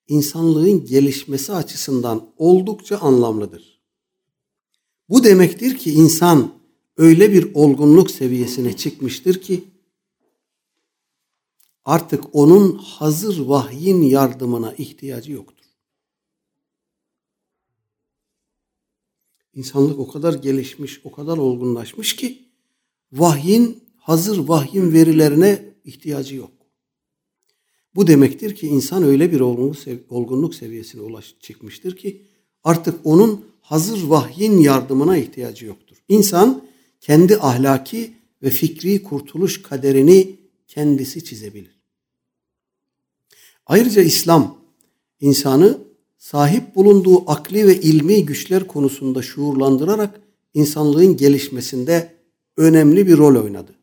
insanlığın 0.09 0.85
gelişmesi 0.85 1.53
açısından 1.53 2.33
oldukça 2.37 2.99
anlamlıdır. 2.99 3.83
Bu 5.09 5.24
demektir 5.24 5.78
ki 5.78 5.93
insan 5.93 6.55
öyle 6.97 7.33
bir 7.33 7.55
olgunluk 7.55 8.11
seviyesine 8.11 8.76
çıkmıştır 8.76 9.41
ki 9.41 9.64
artık 11.85 12.24
onun 12.33 12.74
hazır 12.74 13.39
vahyin 13.39 14.03
yardımına 14.03 14.74
ihtiyacı 14.74 15.33
yoktur. 15.33 15.66
İnsanlık 19.55 19.99
o 19.99 20.09
kadar 20.09 20.35
gelişmiş, 20.35 21.01
o 21.05 21.12
kadar 21.12 21.39
olgunlaşmış 21.39 22.16
ki 22.16 22.49
vahyin, 23.12 23.85
hazır 23.97 24.39
vahyin 24.39 24.93
verilerine 24.93 25.74
ihtiyacı 25.85 26.37
yok. 26.37 26.61
Bu 27.95 28.07
demektir 28.07 28.55
ki 28.55 28.66
insan 28.66 29.03
öyle 29.03 29.32
bir 29.32 29.40
olgunluk 30.11 30.55
seviyesine 30.55 31.03
ulaş 31.03 31.34
çıkmıştır 31.40 31.97
ki 31.97 32.22
artık 32.64 32.95
onun 33.05 33.45
hazır 33.61 34.03
vahyin 34.03 34.59
yardımına 34.59 35.16
ihtiyacı 35.16 35.66
yoktur. 35.66 35.97
İnsan 36.09 36.62
kendi 37.01 37.36
ahlaki 37.36 38.14
ve 38.43 38.51
fikri 38.51 39.03
kurtuluş 39.03 39.62
kaderini 39.62 40.36
kendisi 40.68 41.24
çizebilir. 41.24 41.80
Ayrıca 43.66 44.03
İslam 44.03 44.59
insanı 45.20 45.78
sahip 46.18 46.74
bulunduğu 46.74 47.30
akli 47.30 47.66
ve 47.66 47.80
ilmi 47.80 48.26
güçler 48.26 48.66
konusunda 48.66 49.22
şuurlandırarak 49.22 50.20
insanlığın 50.55 51.16
gelişmesinde 51.16 52.16
önemli 52.57 53.07
bir 53.07 53.16
rol 53.16 53.45
oynadı. 53.45 53.74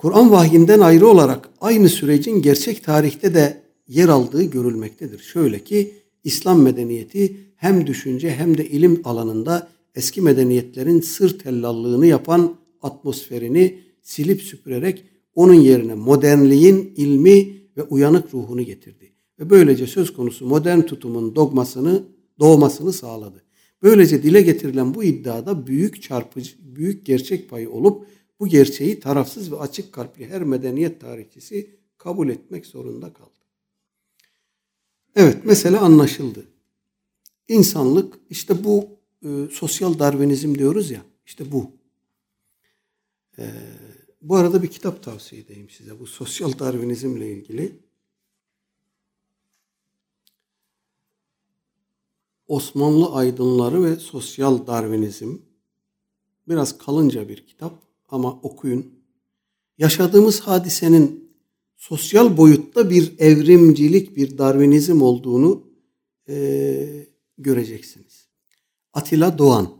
Kur'an 0.00 0.30
vahyinden 0.30 0.80
ayrı 0.80 1.06
olarak 1.06 1.48
aynı 1.60 1.88
sürecin 1.88 2.42
gerçek 2.42 2.84
tarihte 2.84 3.34
de 3.34 3.62
yer 3.88 4.08
aldığı 4.08 4.42
görülmektedir. 4.42 5.18
Şöyle 5.18 5.64
ki 5.64 5.92
İslam 6.24 6.62
medeniyeti 6.62 7.36
hem 7.56 7.86
düşünce 7.86 8.30
hem 8.30 8.58
de 8.58 8.68
ilim 8.68 9.00
alanında 9.04 9.68
eski 9.94 10.22
medeniyetlerin 10.22 11.00
sır 11.00 11.38
tellallığını 11.38 12.06
yapan 12.06 12.56
atmosferini 12.82 13.78
silip 14.02 14.42
süpürerek 14.42 15.04
onun 15.34 15.54
yerine 15.54 15.94
modernliğin 15.94 16.92
ilmi 16.96 17.56
ve 17.76 17.82
uyanık 17.82 18.34
ruhunu 18.34 18.62
getirdi. 18.62 19.12
Ve 19.38 19.50
böylece 19.50 19.86
söz 19.86 20.12
konusu 20.12 20.46
modern 20.46 20.80
tutumun 20.80 21.36
dogmasını 21.36 22.02
doğmasını 22.38 22.92
sağladı. 22.92 23.42
Böylece 23.82 24.22
dile 24.22 24.42
getirilen 24.42 24.94
bu 24.94 25.04
iddiada 25.04 25.66
büyük 25.66 26.02
çarpıcı, 26.02 26.52
büyük 26.58 27.06
gerçek 27.06 27.50
payı 27.50 27.70
olup 27.70 28.06
bu 28.40 28.48
gerçeği 28.48 29.00
tarafsız 29.00 29.52
ve 29.52 29.58
açık 29.58 29.92
kalpli 29.92 30.28
her 30.28 30.42
medeniyet 30.42 31.00
tarihçisi 31.00 31.76
kabul 31.98 32.28
etmek 32.28 32.66
zorunda 32.66 33.12
kaldı. 33.12 33.30
Evet, 35.16 35.38
mesela 35.44 35.80
anlaşıldı. 35.80 36.46
İnsanlık 37.48 38.18
işte 38.30 38.64
bu 38.64 38.88
e, 39.24 39.28
sosyal 39.52 39.98
darwinizm 39.98 40.54
diyoruz 40.54 40.90
ya, 40.90 41.02
işte 41.26 41.52
bu. 41.52 41.70
E, 43.38 43.52
bu 44.22 44.36
arada 44.36 44.62
bir 44.62 44.68
kitap 44.68 45.02
tavsiye 45.02 45.42
edeyim 45.42 45.70
size 45.70 46.00
bu 46.00 46.06
sosyal 46.06 46.58
darwinizmle 46.58 47.32
ilgili. 47.32 47.80
Osmanlı 52.48 53.12
aydınları 53.12 53.84
ve 53.84 53.96
sosyal 53.96 54.66
darwinizm. 54.66 55.38
Biraz 56.48 56.78
kalınca 56.78 57.28
bir 57.28 57.46
kitap 57.46 57.89
ama 58.10 58.40
okuyun. 58.42 58.94
Yaşadığımız 59.78 60.40
hadisenin 60.40 61.30
sosyal 61.76 62.36
boyutta 62.36 62.90
bir 62.90 63.18
evrimcilik, 63.18 64.16
bir 64.16 64.38
darwinizm 64.38 65.02
olduğunu 65.02 65.66
e, 66.28 67.06
göreceksiniz. 67.38 68.28
Atilla 68.92 69.38
Doğan, 69.38 69.70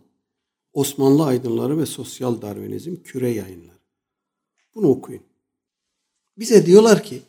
Osmanlı 0.72 1.24
Aydınları 1.24 1.78
ve 1.78 1.86
Sosyal 1.86 2.42
Darwinizm 2.42 2.96
Küre 2.96 3.30
Yayınları. 3.30 3.80
Bunu 4.74 4.88
okuyun. 4.88 5.22
Bize 6.38 6.66
diyorlar 6.66 7.04
ki 7.04 7.22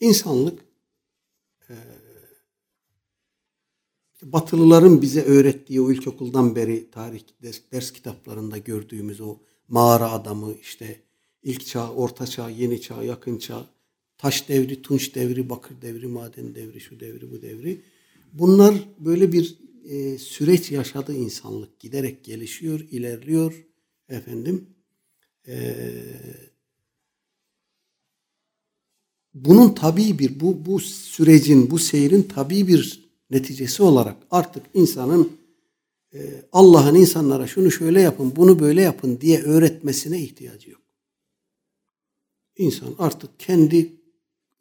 insanlık 0.00 0.71
Batılıların 4.22 5.02
bize 5.02 5.22
öğrettiği 5.22 5.80
o 5.80 5.92
ilkokuldan 5.92 6.56
beri 6.56 6.90
tarih 6.90 7.20
ders, 7.42 7.60
ders 7.72 7.90
kitaplarında 7.90 8.58
gördüğümüz 8.58 9.20
o 9.20 9.36
mağara 9.68 10.10
adamı 10.12 10.54
işte 10.62 11.00
ilk 11.42 11.66
çağ, 11.66 11.90
orta 11.90 12.26
çağ, 12.26 12.50
yeni 12.50 12.80
çağ, 12.80 13.02
yakın 13.02 13.38
çağ, 13.38 13.66
taş 14.18 14.48
devri, 14.48 14.82
tunç 14.82 15.14
devri, 15.14 15.50
bakır 15.50 15.82
devri, 15.82 16.06
maden 16.06 16.54
devri, 16.54 16.80
şu 16.80 17.00
devri, 17.00 17.30
bu 17.30 17.42
devri. 17.42 17.80
Bunlar 18.32 18.74
böyle 18.98 19.32
bir 19.32 19.58
e, 19.84 20.18
süreç 20.18 20.70
yaşadı 20.70 21.14
insanlık. 21.14 21.80
Giderek 21.80 22.24
gelişiyor, 22.24 22.80
ilerliyor 22.80 23.66
efendim. 24.08 24.66
E, 25.48 25.74
bunun 29.34 29.74
tabii 29.74 30.18
bir 30.18 30.40
bu 30.40 30.66
bu 30.66 30.80
sürecin 30.80 31.70
bu 31.70 31.78
seyrin 31.78 32.22
tabii 32.22 32.68
bir 32.68 33.01
neticesi 33.32 33.82
olarak 33.82 34.16
artık 34.30 34.62
insanın 34.74 35.32
e, 36.14 36.42
Allah'ın 36.52 36.94
insanlara 36.94 37.46
şunu 37.46 37.70
şöyle 37.70 38.00
yapın, 38.00 38.32
bunu 38.36 38.58
böyle 38.58 38.82
yapın 38.82 39.20
diye 39.20 39.42
öğretmesine 39.42 40.20
ihtiyacı 40.20 40.70
yok. 40.70 40.80
İnsan 42.56 42.94
artık 42.98 43.40
kendi 43.40 43.92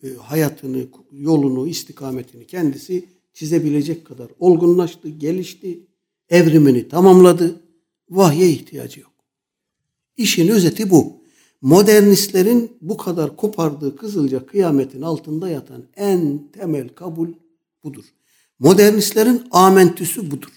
e, 0.03 0.07
hayatını, 0.09 0.87
yolunu, 1.11 1.67
istikametini 1.67 2.47
kendisi 2.47 3.05
çizebilecek 3.33 4.05
kadar 4.05 4.27
olgunlaştı, 4.39 5.09
gelişti, 5.09 5.79
evrimini 6.29 6.89
tamamladı. 6.89 7.61
Vahye 8.09 8.49
ihtiyacı 8.49 8.99
yok. 8.99 9.11
İşin 10.17 10.47
özeti 10.47 10.89
bu. 10.89 11.21
Modernistlerin 11.61 12.77
bu 12.81 12.97
kadar 12.97 13.35
kopardığı 13.35 13.95
kızılca 13.95 14.45
kıyametin 14.45 15.01
altında 15.01 15.49
yatan 15.49 15.83
en 15.95 16.47
temel 16.51 16.89
kabul 16.89 17.27
budur. 17.83 18.05
Modernistlerin 18.61 19.47
amentüsü 19.51 20.31
budur. 20.31 20.51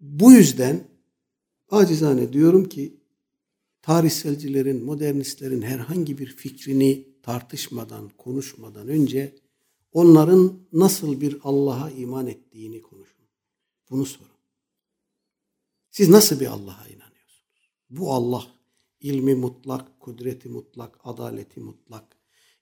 Bu 0.00 0.32
yüzden 0.32 0.88
acizane 1.70 2.32
diyorum 2.32 2.68
ki 2.68 3.00
tarihselcilerin, 3.82 4.84
modernistlerin 4.84 5.62
herhangi 5.62 6.18
bir 6.18 6.26
fikrini 6.26 7.08
tartışmadan, 7.22 8.08
konuşmadan 8.08 8.88
önce 8.88 9.38
onların 9.92 10.58
nasıl 10.72 11.20
bir 11.20 11.38
Allah'a 11.42 11.90
iman 11.90 12.26
ettiğini 12.26 12.82
konuşun. 12.82 13.24
Bunu 13.90 14.06
sorun. 14.06 14.36
Siz 15.90 16.08
nasıl 16.08 16.40
bir 16.40 16.46
Allah'a 16.46 16.88
inanıyorsunuz? 16.88 17.70
Bu 17.90 18.12
Allah 18.12 18.46
ilmi 19.00 19.34
mutlak, 19.34 20.00
kudreti 20.00 20.48
mutlak, 20.48 20.98
adaleti 21.04 21.60
mutlak, 21.60 22.15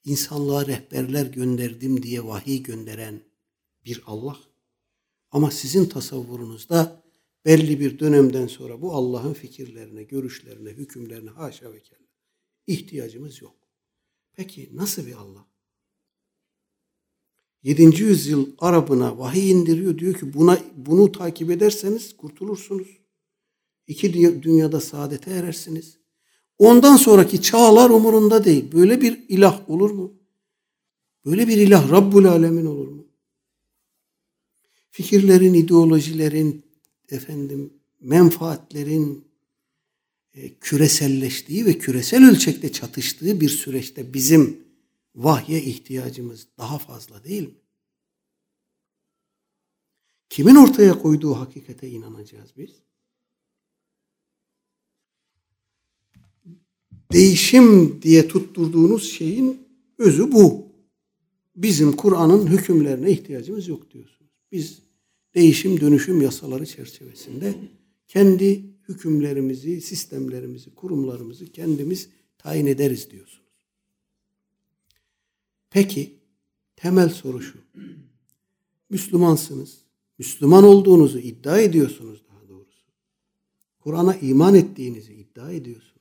insanlığa 0.04 0.66
rehberler 0.66 1.26
gönderdim 1.26 2.02
diye 2.02 2.24
vahiy 2.24 2.62
gönderen 2.62 3.20
bir 3.84 4.02
Allah. 4.06 4.38
Ama 5.30 5.50
sizin 5.50 5.84
tasavvurunuzda 5.84 7.02
belli 7.44 7.80
bir 7.80 7.98
dönemden 7.98 8.46
sonra 8.46 8.82
bu 8.82 8.94
Allah'ın 8.94 9.32
fikirlerine, 9.32 10.02
görüşlerine, 10.02 10.70
hükümlerine 10.70 11.30
haşa 11.30 11.72
ve 11.72 11.80
kella 11.82 12.04
ihtiyacımız 12.66 13.42
yok. 13.42 13.56
Peki 14.32 14.70
nasıl 14.72 15.06
bir 15.06 15.12
Allah? 15.12 15.46
7. 17.62 18.02
yüzyıl 18.02 18.46
Arabına 18.58 19.18
vahiy 19.18 19.50
indiriyor. 19.50 19.98
Diyor 19.98 20.14
ki 20.14 20.34
buna 20.34 20.58
bunu 20.76 21.12
takip 21.12 21.50
ederseniz 21.50 22.16
kurtulursunuz. 22.16 22.88
İki 23.86 24.42
dünyada 24.42 24.80
saadete 24.80 25.30
erersiniz. 25.30 25.98
Ondan 26.58 26.96
sonraki 26.96 27.42
çağlar 27.42 27.90
umurunda 27.90 28.44
değil. 28.44 28.72
Böyle 28.72 29.00
bir 29.00 29.24
ilah 29.28 29.70
olur 29.70 29.90
mu? 29.90 30.12
Böyle 31.26 31.48
bir 31.48 31.56
ilah 31.56 31.90
Rabbul 31.90 32.24
Alemin 32.24 32.66
olur 32.66 32.88
mu? 32.88 33.06
Fikirlerin, 34.90 35.54
ideolojilerin, 35.54 36.64
efendim 37.08 37.72
menfaatlerin 38.00 39.24
e, 40.34 40.54
küreselleştiği 40.54 41.66
ve 41.66 41.78
küresel 41.78 42.30
ölçekte 42.30 42.72
çatıştığı 42.72 43.40
bir 43.40 43.48
süreçte 43.48 44.14
bizim 44.14 44.64
vahye 45.14 45.62
ihtiyacımız 45.62 46.46
daha 46.58 46.78
fazla 46.78 47.24
değil 47.24 47.42
mi? 47.42 47.54
Kimin 50.28 50.54
ortaya 50.54 50.98
koyduğu 50.98 51.34
hakikate 51.34 51.88
inanacağız 51.88 52.50
biz? 52.56 52.70
Değişim 57.14 58.02
diye 58.02 58.28
tutturduğunuz 58.28 59.12
şeyin 59.12 59.58
özü 59.98 60.32
bu. 60.32 60.66
Bizim 61.56 61.92
Kur'an'ın 61.92 62.46
hükümlerine 62.46 63.10
ihtiyacımız 63.10 63.68
yok 63.68 63.90
diyorsunuz. 63.90 64.30
Biz 64.52 64.82
değişim 65.34 65.80
dönüşüm 65.80 66.20
yasaları 66.20 66.66
çerçevesinde 66.66 67.54
kendi 68.08 68.62
hükümlerimizi, 68.88 69.80
sistemlerimizi, 69.80 70.74
kurumlarımızı 70.74 71.46
kendimiz 71.46 72.08
tayin 72.38 72.66
ederiz 72.66 73.10
diyorsunuz. 73.10 73.50
Peki 75.70 76.12
temel 76.76 77.08
soru 77.08 77.40
şu. 77.42 77.58
Müslümansınız. 78.90 79.78
Müslüman 80.18 80.64
olduğunuzu 80.64 81.18
iddia 81.18 81.60
ediyorsunuz 81.60 82.22
daha 82.28 82.48
doğrusu. 82.48 82.84
Kur'an'a 83.78 84.16
iman 84.16 84.54
ettiğinizi 84.54 85.14
iddia 85.14 85.52
ediyorsunuz. 85.52 85.93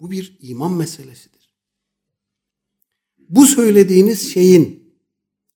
Bu 0.00 0.10
bir 0.10 0.38
iman 0.40 0.72
meselesidir. 0.72 1.54
Bu 3.28 3.46
söylediğiniz 3.46 4.32
şeyin 4.32 4.84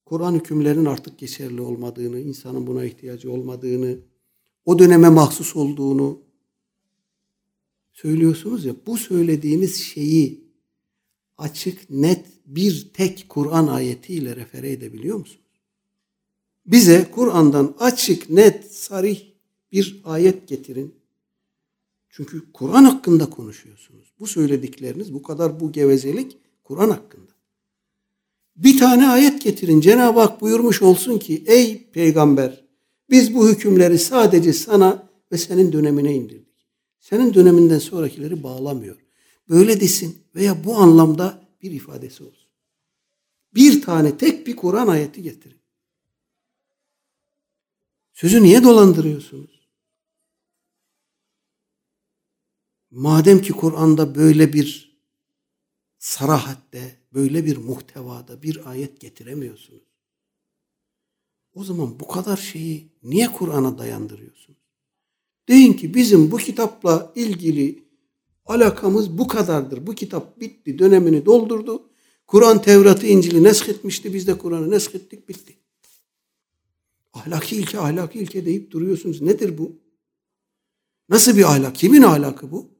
Kur'an 0.04 0.34
hükümlerinin 0.34 0.84
artık 0.84 1.18
geçerli 1.18 1.60
olmadığını, 1.60 2.20
insanın 2.20 2.66
buna 2.66 2.84
ihtiyacı 2.84 3.32
olmadığını, 3.32 3.98
o 4.64 4.78
döneme 4.78 5.08
mahsus 5.08 5.56
olduğunu 5.56 6.20
söylüyorsunuz 7.92 8.64
ya. 8.64 8.74
Bu 8.86 8.96
söylediğiniz 8.96 9.76
şeyi 9.76 10.44
açık, 11.38 11.90
net 11.90 12.26
bir 12.46 12.90
tek 12.94 13.26
Kur'an 13.28 13.66
ayetiyle 13.66 14.36
refere 14.36 14.72
edebiliyor 14.72 15.18
musunuz? 15.18 15.48
Bize 16.66 17.10
Kur'an'dan 17.14 17.74
açık, 17.78 18.30
net, 18.30 18.72
sarih 18.72 19.22
bir 19.72 20.00
ayet 20.04 20.48
getirin. 20.48 20.94
Çünkü 22.18 22.52
Kur'an 22.52 22.84
hakkında 22.84 23.30
konuşuyorsunuz. 23.30 24.12
Bu 24.18 24.26
söyledikleriniz, 24.26 25.14
bu 25.14 25.22
kadar 25.22 25.60
bu 25.60 25.72
gevezelik 25.72 26.36
Kur'an 26.64 26.90
hakkında. 26.90 27.32
Bir 28.56 28.78
tane 28.78 29.08
ayet 29.08 29.42
getirin. 29.42 29.80
Cenab-ı 29.80 30.20
Hak 30.20 30.40
buyurmuş 30.40 30.82
olsun 30.82 31.18
ki 31.18 31.44
ey 31.46 31.90
peygamber 31.90 32.64
biz 33.10 33.34
bu 33.34 33.48
hükümleri 33.48 33.98
sadece 33.98 34.52
sana 34.52 35.08
ve 35.32 35.38
senin 35.38 35.72
dönemine 35.72 36.14
indirdik. 36.14 36.68
Senin 37.00 37.34
döneminden 37.34 37.78
sonrakileri 37.78 38.42
bağlamıyor. 38.42 38.96
Böyle 39.48 39.80
desin 39.80 40.18
veya 40.34 40.64
bu 40.64 40.76
anlamda 40.76 41.48
bir 41.62 41.70
ifadesi 41.70 42.24
olsun. 42.24 42.48
Bir 43.54 43.82
tane 43.82 44.18
tek 44.18 44.46
bir 44.46 44.56
Kur'an 44.56 44.88
ayeti 44.88 45.22
getirin. 45.22 45.60
Sözü 48.12 48.42
niye 48.42 48.62
dolandırıyorsunuz? 48.62 49.57
Madem 52.90 53.42
ki 53.42 53.52
Kur'an'da 53.52 54.14
böyle 54.14 54.52
bir 54.52 54.98
sarahatte, 55.98 56.96
böyle 57.14 57.46
bir 57.46 57.56
muhtevada 57.56 58.42
bir 58.42 58.70
ayet 58.70 59.00
getiremiyorsunuz. 59.00 59.82
O 61.54 61.64
zaman 61.64 62.00
bu 62.00 62.08
kadar 62.08 62.36
şeyi 62.36 62.92
niye 63.02 63.32
Kur'an'a 63.32 63.78
dayandırıyorsunuz? 63.78 64.58
Deyin 65.48 65.72
ki 65.72 65.94
bizim 65.94 66.30
bu 66.30 66.36
kitapla 66.36 67.12
ilgili 67.14 67.84
alakamız 68.46 69.18
bu 69.18 69.28
kadardır. 69.28 69.86
Bu 69.86 69.94
kitap 69.94 70.40
bitti, 70.40 70.78
dönemini 70.78 71.26
doldurdu. 71.26 71.90
Kur'an 72.26 72.62
Tevrat'ı, 72.62 73.06
İncil'i 73.06 73.42
nesketmişti. 73.42 74.14
Biz 74.14 74.26
de 74.26 74.38
Kur'an'ı 74.38 74.70
neskettik, 74.70 75.28
bitti. 75.28 75.54
Ahlaki 77.12 77.56
ilke, 77.56 77.78
ahlaki 77.78 78.18
ilke 78.18 78.46
deyip 78.46 78.70
duruyorsunuz. 78.70 79.22
Nedir 79.22 79.58
bu? 79.58 79.80
Nasıl 81.08 81.36
bir 81.36 81.44
ahlak? 81.44 81.74
Kimin 81.74 82.02
ahlakı 82.02 82.50
bu? 82.50 82.77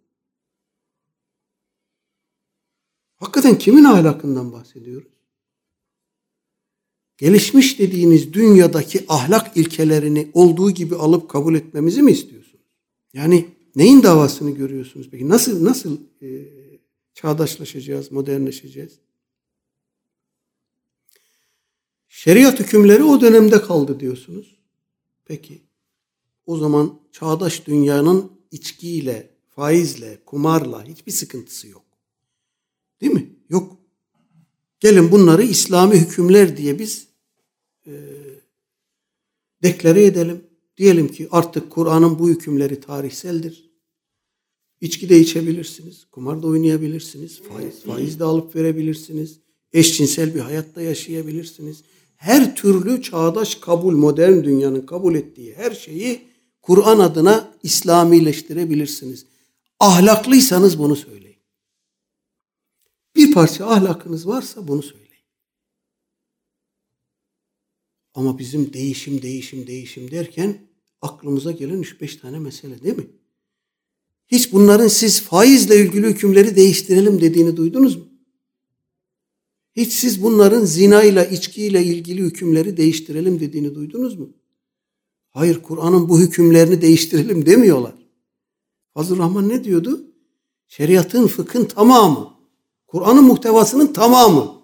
Hakikaten 3.18 3.58
kimin 3.58 3.84
ahlakından 3.84 4.52
bahsediyoruz? 4.52 5.12
Gelişmiş 7.16 7.78
dediğiniz 7.78 8.32
dünyadaki 8.32 9.04
ahlak 9.08 9.56
ilkelerini 9.56 10.30
olduğu 10.32 10.70
gibi 10.70 10.96
alıp 10.96 11.28
kabul 11.28 11.54
etmemizi 11.54 12.02
mi 12.02 12.12
istiyorsunuz? 12.12 12.64
Yani 13.12 13.48
neyin 13.76 14.02
davasını 14.02 14.50
görüyorsunuz 14.50 15.08
peki? 15.10 15.28
Nasıl 15.28 15.64
nasıl 15.64 16.00
e, 16.22 16.28
çağdaşlaşacağız, 17.14 18.12
modernleşeceğiz? 18.12 18.98
Şeriat 22.08 22.60
hükümleri 22.60 23.02
o 23.02 23.20
dönemde 23.20 23.62
kaldı 23.62 24.00
diyorsunuz. 24.00 24.58
Peki 25.24 25.62
o 26.46 26.56
zaman 26.56 27.00
çağdaş 27.12 27.66
dünyanın 27.66 28.32
içkiyle, 28.50 29.30
faizle, 29.48 30.18
kumarla 30.26 30.84
hiçbir 30.84 31.12
sıkıntısı 31.12 31.68
yok. 31.68 31.87
Değil 33.00 33.12
mi? 33.12 33.30
Yok. 33.48 33.76
Gelin 34.80 35.12
bunları 35.12 35.42
İslami 35.42 35.96
hükümler 35.96 36.56
diye 36.56 36.78
biz 36.78 37.06
e, 37.86 37.92
deklare 39.62 40.04
edelim. 40.04 40.44
Diyelim 40.76 41.08
ki 41.08 41.28
artık 41.30 41.70
Kur'an'ın 41.70 42.18
bu 42.18 42.28
hükümleri 42.28 42.80
tarihseldir. 42.80 43.70
İçki 44.80 45.08
de 45.08 45.20
içebilirsiniz, 45.20 46.04
kumar 46.04 46.42
da 46.42 46.46
oynayabilirsiniz, 46.46 47.40
faiz, 47.42 47.82
faiz 47.82 48.20
de 48.20 48.24
alıp 48.24 48.56
verebilirsiniz, 48.56 49.38
eşcinsel 49.72 50.34
bir 50.34 50.40
hayatta 50.40 50.82
yaşayabilirsiniz. 50.82 51.82
Her 52.16 52.56
türlü 52.56 53.02
çağdaş 53.02 53.54
kabul, 53.54 53.94
modern 53.94 54.44
dünyanın 54.44 54.86
kabul 54.86 55.14
ettiği 55.14 55.54
her 55.54 55.70
şeyi 55.70 56.20
Kur'an 56.62 56.98
adına 56.98 57.54
İslamileştirebilirsiniz. 57.62 59.26
Ahlaklıysanız 59.80 60.78
bunu 60.78 60.96
söyleyin. 60.96 61.27
Bir 63.18 63.32
parça 63.32 63.66
ahlakınız 63.66 64.26
varsa 64.26 64.68
bunu 64.68 64.82
söyleyin. 64.82 65.08
Ama 68.14 68.38
bizim 68.38 68.72
değişim, 68.72 69.22
değişim, 69.22 69.66
değişim 69.66 70.10
derken 70.10 70.68
aklımıza 71.02 71.52
gelen 71.52 71.82
3-5 71.82 72.20
tane 72.20 72.38
mesele 72.38 72.82
değil 72.82 72.96
mi? 72.96 73.06
Hiç 74.26 74.52
bunların 74.52 74.88
siz 74.88 75.22
faizle 75.22 75.80
ilgili 75.80 76.06
hükümleri 76.06 76.56
değiştirelim 76.56 77.20
dediğini 77.20 77.56
duydunuz 77.56 77.96
mu? 77.96 78.08
Hiç 79.76 79.92
siz 79.92 80.22
bunların 80.22 80.64
zinayla, 80.64 81.24
içkiyle 81.24 81.84
ilgili 81.84 82.22
hükümleri 82.22 82.76
değiştirelim 82.76 83.40
dediğini 83.40 83.74
duydunuz 83.74 84.18
mu? 84.18 84.32
Hayır, 85.30 85.62
Kur'an'ın 85.62 86.08
bu 86.08 86.20
hükümlerini 86.20 86.82
değiştirelim 86.82 87.46
demiyorlar. 87.46 87.94
Fazıl 88.94 89.18
Rahman 89.18 89.48
ne 89.48 89.64
diyordu? 89.64 90.14
Şeriatın, 90.68 91.26
fıkhın 91.26 91.64
tamamı. 91.64 92.37
Kur'an'ın 92.88 93.24
muhtevasının 93.24 93.92
tamamı. 93.92 94.54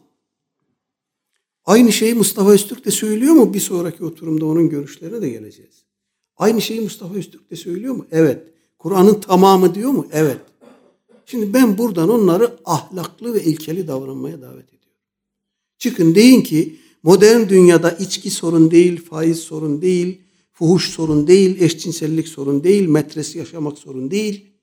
Aynı 1.64 1.93
şeyi 1.93 2.14
Mustafa 2.14 2.51
Öztürk 2.51 2.85
de 2.85 2.91
söylüyor 2.91 3.35
mu? 3.35 3.55
Bir 3.55 3.61
sonraki 3.61 4.05
oturumda 4.05 4.47
onun 4.47 4.68
görüşlerine 4.68 5.22
de 5.22 5.31
geleceğiz. 5.31 5.85
Aynı 6.37 6.62
şeyi 6.62 6.81
Mustafa 6.81 7.14
Öztürk 7.14 7.51
de 7.51 7.57
söylüyor 7.57 7.95
mu? 7.95 8.07
Evet. 8.11 8.43
Kur'an'ın 8.79 9.20
tamamı 9.20 9.75
diyor 9.75 9.91
mu? 9.91 10.07
Evet. 10.12 10.41
Şimdi 11.27 11.53
ben 11.53 11.79
buradan 11.79 12.11
onları 12.11 12.57
ahlaklı 12.64 13.35
ve 13.35 13.45
ilkeli 13.45 13.89
davranmaya 13.89 14.41
davet 14.43 14.68
ediyorum. 14.68 14.99
Çıkın 15.79 16.14
deyin 16.14 16.41
ki 16.41 16.77
modern 17.03 17.49
dünyada 17.49 17.91
içki 17.91 18.31
sorun 18.31 18.70
değil, 18.70 19.05
faiz 19.05 19.39
sorun 19.39 19.83
değil, 19.83 20.20
fuhuş 20.53 20.91
sorun 20.91 21.27
değil, 21.27 21.61
eşcinsellik 21.61 22.29
sorun 22.29 22.64
değil, 22.64 22.89
metres 22.89 23.37
yaşamak 23.37 23.79
sorun 23.79 24.11
değil. 24.11 24.53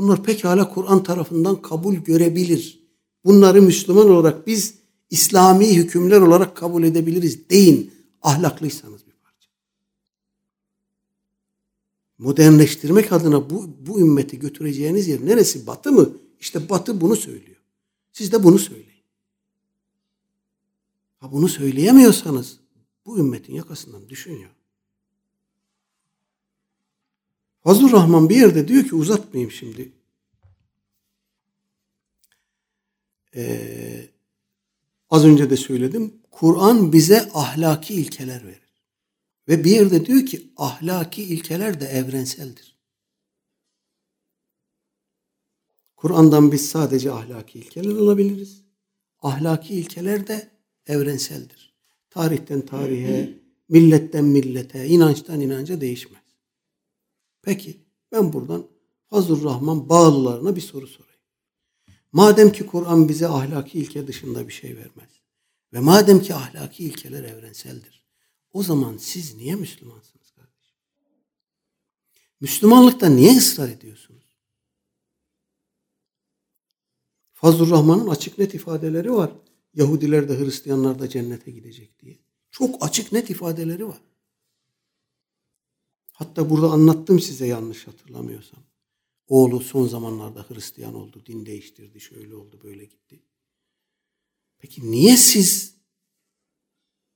Bunlar 0.00 0.22
pekala 0.22 0.68
Kur'an 0.74 1.02
tarafından 1.02 1.62
kabul 1.62 1.94
görebilir. 1.94 2.80
Bunları 3.24 3.62
Müslüman 3.62 4.10
olarak 4.10 4.46
biz 4.46 4.74
İslami 5.10 5.76
hükümler 5.76 6.20
olarak 6.20 6.56
kabul 6.56 6.84
edebiliriz 6.84 7.50
deyin 7.50 7.90
ahlaklıysanız 8.22 9.06
bir 9.06 9.12
parça. 9.12 9.48
Modernleştirmek 12.18 13.12
adına 13.12 13.50
bu, 13.50 13.70
bu 13.86 14.00
ümmeti 14.00 14.38
götüreceğiniz 14.38 15.08
yer 15.08 15.26
neresi? 15.26 15.66
Batı 15.66 15.92
mı? 15.92 16.10
İşte 16.40 16.68
Batı 16.68 17.00
bunu 17.00 17.16
söylüyor. 17.16 17.60
Siz 18.12 18.32
de 18.32 18.42
bunu 18.44 18.58
söyleyin. 18.58 19.04
Ha 21.18 21.32
bunu 21.32 21.48
söyleyemiyorsanız 21.48 22.58
bu 23.06 23.18
ümmetin 23.18 23.54
yakasından 23.54 24.08
düşün 24.08 24.32
ya. 24.32 24.48
Fazıl 27.64 27.92
Rahman 27.92 28.28
bir 28.28 28.36
yerde 28.36 28.68
diyor 28.68 28.84
ki 28.84 28.94
uzatmayayım 28.94 29.50
şimdi. 29.50 29.92
Ee, 33.36 34.08
az 35.10 35.24
önce 35.24 35.50
de 35.50 35.56
söyledim. 35.56 36.14
Kur'an 36.30 36.92
bize 36.92 37.30
ahlaki 37.34 37.94
ilkeler 37.94 38.46
verir. 38.46 38.70
Ve 39.48 39.64
bir 39.64 39.70
yerde 39.70 40.06
diyor 40.06 40.26
ki 40.26 40.52
ahlaki 40.56 41.22
ilkeler 41.22 41.80
de 41.80 41.84
evrenseldir. 41.84 42.76
Kur'an'dan 45.96 46.52
biz 46.52 46.68
sadece 46.68 47.12
ahlaki 47.12 47.58
ilkeler 47.58 47.90
alabiliriz. 47.90 48.62
Ahlaki 49.22 49.74
ilkeler 49.74 50.26
de 50.26 50.50
evrenseldir. 50.86 51.74
Tarihten 52.10 52.66
tarihe, 52.66 53.38
milletten 53.68 54.24
millete, 54.24 54.86
inançtan 54.86 55.40
inanca 55.40 55.80
değişmez. 55.80 56.29
Peki 57.42 57.84
ben 58.12 58.32
buradan 58.32 58.66
Fazıl 59.06 59.44
Rahman 59.44 59.88
bağlılarına 59.88 60.56
bir 60.56 60.60
soru 60.60 60.86
sorayım. 60.86 61.20
Madem 62.12 62.52
ki 62.52 62.66
Kur'an 62.66 63.08
bize 63.08 63.28
ahlaki 63.28 63.78
ilke 63.78 64.06
dışında 64.06 64.48
bir 64.48 64.52
şey 64.52 64.76
vermez 64.76 65.20
ve 65.72 65.80
madem 65.80 66.22
ki 66.22 66.34
ahlaki 66.34 66.84
ilkeler 66.84 67.24
evrenseldir, 67.24 68.04
o 68.52 68.62
zaman 68.62 68.96
siz 68.96 69.34
niye 69.34 69.54
Müslümansınız 69.54 70.30
kardeşim? 70.30 70.76
Müslümanlıkta 72.40 73.08
niye 73.08 73.36
ısrar 73.36 73.68
ediyorsunuz? 73.68 74.38
Fazıl 77.32 77.70
Rahman'ın 77.70 78.08
açık 78.08 78.38
net 78.38 78.54
ifadeleri 78.54 79.12
var. 79.12 79.30
Yahudiler 79.74 80.28
de 80.28 80.38
Hristiyanlar 80.38 80.98
da 80.98 81.08
cennete 81.08 81.50
gidecek 81.50 82.00
diye. 82.00 82.18
Çok 82.50 82.84
açık 82.84 83.12
net 83.12 83.30
ifadeleri 83.30 83.88
var. 83.88 84.00
Hatta 86.20 86.50
burada 86.50 86.70
anlattım 86.70 87.20
size 87.20 87.46
yanlış 87.46 87.86
hatırlamıyorsam. 87.86 88.60
Oğlu 89.28 89.60
son 89.60 89.86
zamanlarda 89.86 90.46
Hristiyan 90.48 90.94
oldu, 90.94 91.22
din 91.26 91.46
değiştirdi, 91.46 92.00
şöyle 92.00 92.34
oldu, 92.34 92.60
böyle 92.64 92.84
gitti. 92.84 93.22
Peki 94.58 94.90
niye 94.90 95.16
siz 95.16 95.74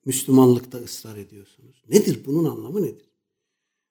Müslümanlıkta 0.04 0.78
ısrar 0.78 1.16
ediyorsunuz? 1.16 1.84
Nedir 1.88 2.20
bunun 2.26 2.44
anlamı 2.44 2.82
nedir? 2.82 3.10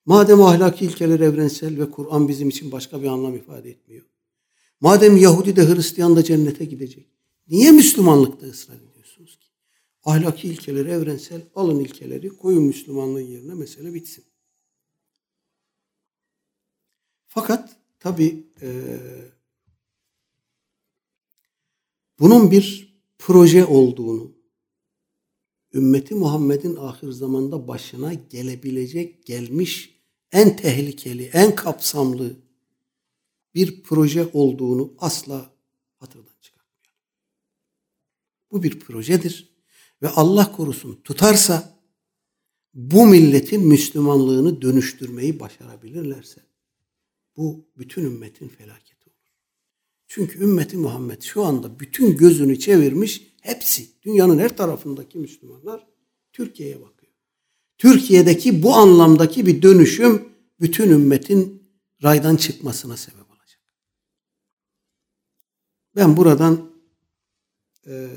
Madem 0.05 0.41
ahlaki 0.41 0.85
ilkeler 0.85 1.19
evrensel 1.19 1.79
ve 1.79 1.91
Kur'an 1.91 2.27
bizim 2.27 2.49
için 2.49 2.71
başka 2.71 3.01
bir 3.01 3.07
anlam 3.07 3.35
ifade 3.35 3.69
etmiyor. 3.69 4.05
Madem 4.79 5.17
Yahudi 5.17 5.55
de 5.55 5.75
Hristiyan 5.75 6.15
da 6.15 6.23
cennete 6.23 6.65
gidecek. 6.65 7.07
Niye 7.47 7.71
Müslümanlıkta 7.71 8.45
ısrar 8.45 8.77
ediyorsunuz 8.91 9.39
ki? 9.39 9.47
Ahlaki 10.03 10.47
ilkeleri 10.47 10.89
evrensel, 10.89 11.41
alın 11.55 11.79
ilkeleri, 11.79 12.29
koyun 12.29 12.63
Müslümanlığın 12.63 13.27
yerine 13.27 13.53
mesele 13.53 13.93
bitsin. 13.93 14.23
Fakat 17.33 17.75
tabi 17.99 18.47
e, 18.61 18.69
bunun 22.19 22.51
bir 22.51 22.95
proje 23.19 23.65
olduğunu, 23.65 24.31
ümmeti 25.73 26.15
Muhammed'in 26.15 26.75
ahir 26.75 27.11
zamanda 27.11 27.67
başına 27.67 28.13
gelebilecek, 28.13 29.25
gelmiş 29.25 29.99
en 30.31 30.55
tehlikeli, 30.55 31.23
en 31.23 31.55
kapsamlı 31.55 32.35
bir 33.55 33.83
proje 33.83 34.29
olduğunu 34.33 34.93
asla 34.97 35.53
hatırdan 35.99 36.35
çıkartmayalım. 36.41 36.99
Bu 38.51 38.63
bir 38.63 38.79
projedir 38.79 39.53
ve 40.01 40.09
Allah 40.09 40.51
korusun 40.51 41.01
tutarsa 41.03 41.79
bu 42.73 43.07
milletin 43.07 43.67
Müslümanlığını 43.67 44.61
dönüştürmeyi 44.61 45.39
başarabilirlerse 45.39 46.52
bu 47.37 47.65
bütün 47.77 48.03
ümmetin 48.03 48.47
felaketi 48.47 49.09
olur. 49.09 49.33
Çünkü 50.07 50.43
ümmeti 50.43 50.77
Muhammed 50.77 51.21
şu 51.21 51.43
anda 51.43 51.79
bütün 51.79 52.17
gözünü 52.17 52.59
çevirmiş 52.59 53.33
hepsi 53.41 54.01
dünyanın 54.01 54.39
her 54.39 54.57
tarafındaki 54.57 55.17
Müslümanlar 55.17 55.87
Türkiye'ye 56.33 56.81
bakıyor. 56.81 57.13
Türkiye'deki 57.77 58.63
bu 58.63 58.73
anlamdaki 58.73 59.45
bir 59.45 59.61
dönüşüm 59.61 60.29
bütün 60.59 60.89
ümmetin 60.89 61.63
raydan 62.03 62.35
çıkmasına 62.35 62.97
sebep 62.97 63.31
olacak. 63.31 63.61
Ben 65.95 66.17
buradan 66.17 66.71
e, 67.87 68.09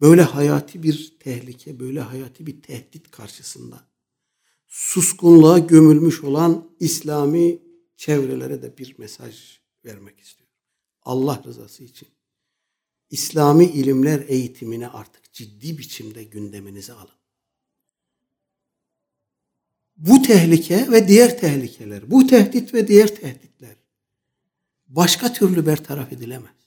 böyle 0.00 0.22
hayati 0.22 0.82
bir 0.82 1.16
tehlike, 1.20 1.80
böyle 1.80 2.00
hayati 2.00 2.46
bir 2.46 2.62
tehdit 2.62 3.10
karşısında 3.10 3.87
suskunluğa 4.68 5.58
gömülmüş 5.58 6.24
olan 6.24 6.70
İslami 6.80 7.58
çevrelere 7.96 8.62
de 8.62 8.78
bir 8.78 8.98
mesaj 8.98 9.58
vermek 9.84 10.20
istiyorum. 10.20 10.54
Allah 11.02 11.42
rızası 11.44 11.84
için. 11.84 12.08
İslami 13.10 13.64
ilimler 13.64 14.24
eğitimini 14.28 14.88
artık 14.88 15.32
ciddi 15.32 15.78
biçimde 15.78 16.24
gündeminize 16.24 16.92
alın. 16.92 17.18
Bu 19.96 20.22
tehlike 20.22 20.90
ve 20.90 21.08
diğer 21.08 21.38
tehlikeler, 21.38 22.10
bu 22.10 22.26
tehdit 22.26 22.74
ve 22.74 22.88
diğer 22.88 23.14
tehditler 23.14 23.76
başka 24.88 25.32
türlü 25.32 25.66
bertaraf 25.66 26.12
edilemez. 26.12 26.58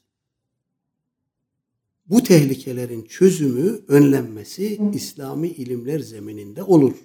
Bu 2.05 2.23
tehlikelerin 2.23 3.03
çözümü, 3.03 3.81
önlenmesi 3.87 4.79
İslami 4.93 5.47
ilimler 5.47 5.99
zemininde 5.99 6.63
olur. 6.63 6.95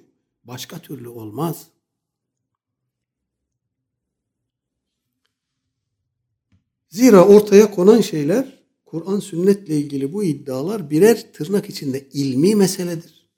Başka 0.46 0.78
türlü 0.78 1.08
olmaz. 1.08 1.66
Zira 6.88 7.26
ortaya 7.26 7.70
konan 7.70 8.00
şeyler 8.00 8.62
Kur'an 8.84 9.20
sünnetle 9.20 9.76
ilgili 9.76 10.12
bu 10.12 10.24
iddialar 10.24 10.90
birer 10.90 11.32
tırnak 11.32 11.70
içinde 11.70 12.08
ilmi 12.12 12.54
meseledir. 12.54 13.28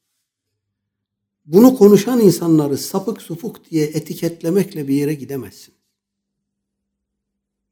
Bunu 1.46 1.76
konuşan 1.76 2.20
insanları 2.20 2.78
sapık 2.78 3.22
supuk 3.22 3.70
diye 3.70 3.86
etiketlemekle 3.86 4.88
bir 4.88 4.94
yere 4.94 5.14
gidemezsin. 5.14 5.74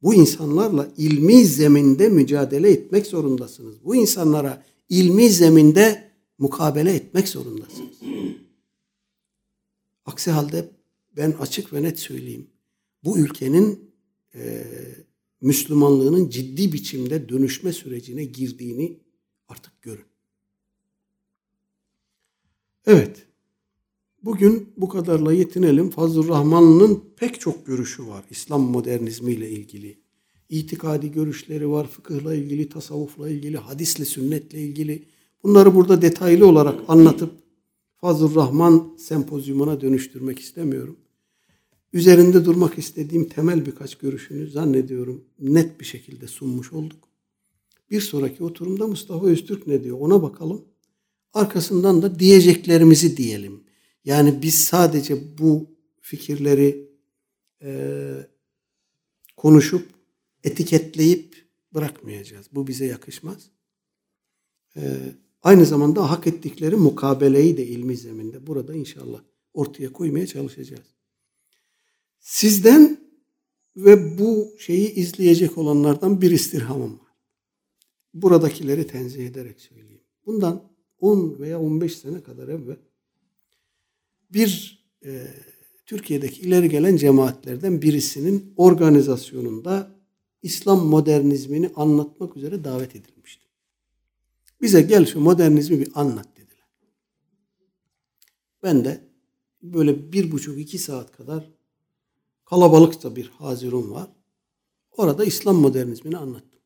Bu 0.01 0.13
insanlarla 0.13 0.87
ilmi 0.97 1.45
zeminde 1.45 2.09
mücadele 2.09 2.71
etmek 2.71 3.07
zorundasınız. 3.07 3.83
Bu 3.83 3.95
insanlara 3.95 4.65
ilmi 4.89 5.29
zeminde 5.29 6.11
mukabele 6.37 6.95
etmek 6.95 7.27
zorundasınız. 7.27 7.97
Aksi 10.07 10.31
halde 10.31 10.69
ben 11.15 11.31
açık 11.31 11.73
ve 11.73 11.83
net 11.83 11.99
söyleyeyim. 11.99 12.47
Bu 13.03 13.19
ülkenin 13.19 13.91
e, 14.35 14.67
Müslümanlığının 15.41 16.29
ciddi 16.29 16.73
biçimde 16.73 17.29
dönüşme 17.29 17.73
sürecine 17.73 18.25
girdiğini 18.25 18.99
artık 19.47 19.81
görün. 19.81 20.05
Evet. 22.85 23.25
Bugün 24.23 24.73
bu 24.77 24.89
kadarla 24.89 25.33
yetinelim. 25.33 25.89
Fazıl 25.89 26.27
Rahman'ın 26.27 27.03
pek 27.15 27.39
çok 27.39 27.65
görüşü 27.65 28.07
var 28.07 28.25
İslam 28.29 28.61
modernizmi 28.61 29.31
ile 29.31 29.49
ilgili. 29.49 29.97
İtikadi 30.49 31.11
görüşleri 31.11 31.69
var, 31.69 31.87
fıkıhla 31.87 32.35
ilgili, 32.35 32.69
tasavvufla 32.69 33.29
ilgili, 33.29 33.57
hadisle, 33.57 34.05
sünnetle 34.05 34.59
ilgili. 34.59 35.05
Bunları 35.43 35.75
burada 35.75 36.01
detaylı 36.01 36.47
olarak 36.47 36.79
anlatıp 36.87 37.46
Fazıl 38.01 38.35
Rahman 38.35 38.95
sempozyumuna 38.97 39.81
dönüştürmek 39.81 40.39
istemiyorum. 40.39 40.97
Üzerinde 41.93 42.45
durmak 42.45 42.77
istediğim 42.77 43.29
temel 43.29 43.65
birkaç 43.65 43.95
görüşünü 43.95 44.49
zannediyorum 44.49 45.25
net 45.39 45.79
bir 45.79 45.85
şekilde 45.85 46.27
sunmuş 46.27 46.73
olduk. 46.73 47.09
Bir 47.91 48.01
sonraki 48.01 48.43
oturumda 48.43 48.87
Mustafa 48.87 49.25
Öztürk 49.25 49.67
ne 49.67 49.83
diyor 49.83 49.97
ona 49.99 50.21
bakalım. 50.21 50.65
Arkasından 51.33 52.01
da 52.01 52.19
diyeceklerimizi 52.19 53.17
diyelim. 53.17 53.63
Yani 54.05 54.41
biz 54.41 54.63
sadece 54.63 55.37
bu 55.37 55.69
fikirleri 56.01 56.89
e, 57.63 58.11
konuşup 59.37 59.89
etiketleyip 60.43 61.47
bırakmayacağız. 61.73 62.47
Bu 62.51 62.67
bize 62.67 62.85
yakışmaz. 62.85 63.51
E, 64.75 64.81
aynı 65.43 65.65
zamanda 65.65 66.11
hak 66.11 66.27
ettikleri 66.27 66.75
mukabeleyi 66.75 67.57
de 67.57 67.67
ilmi 67.67 67.97
zeminde 67.97 68.47
burada 68.47 68.73
inşallah 68.75 69.21
ortaya 69.53 69.93
koymaya 69.93 70.27
çalışacağız. 70.27 70.87
Sizden 72.19 72.97
ve 73.75 74.17
bu 74.19 74.55
şeyi 74.59 74.93
izleyecek 74.93 75.57
olanlardan 75.57 76.21
bir 76.21 76.31
istirhamım 76.31 76.91
var. 76.91 77.13
Buradakileri 78.13 78.87
tenzih 78.87 79.27
ederek 79.27 79.61
söyleyeyim. 79.61 80.01
Bundan 80.25 80.63
10 80.99 81.39
veya 81.39 81.59
15 81.59 81.97
sene 81.97 82.23
kadar 82.23 82.47
evvel 82.47 82.77
bir 84.29 84.79
e, 85.05 85.27
Türkiye'deki 85.85 86.41
ileri 86.41 86.69
gelen 86.69 86.95
cemaatlerden 86.95 87.81
birisinin 87.81 88.53
organizasyonunda 88.57 89.91
İslam 90.41 90.85
modernizmini 90.85 91.71
anlatmak 91.75 92.37
üzere 92.37 92.63
davet 92.63 92.95
edilmişti. 92.95 93.46
Bize 94.61 94.81
gel 94.81 95.05
şu 95.05 95.19
modernizmi 95.19 95.79
bir 95.79 95.89
anlat 95.95 96.37
dediler. 96.37 96.67
Ben 98.63 98.85
de 98.85 99.07
böyle 99.61 100.11
bir 100.11 100.31
buçuk 100.31 100.59
iki 100.59 100.77
saat 100.79 101.11
kadar 101.11 101.49
kalabalıkta 102.45 103.15
bir 103.15 103.27
hazirun 103.27 103.91
var. 103.91 104.11
Orada 104.91 105.25
İslam 105.25 105.55
modernizmini 105.55 106.17
anlattım. 106.17 106.59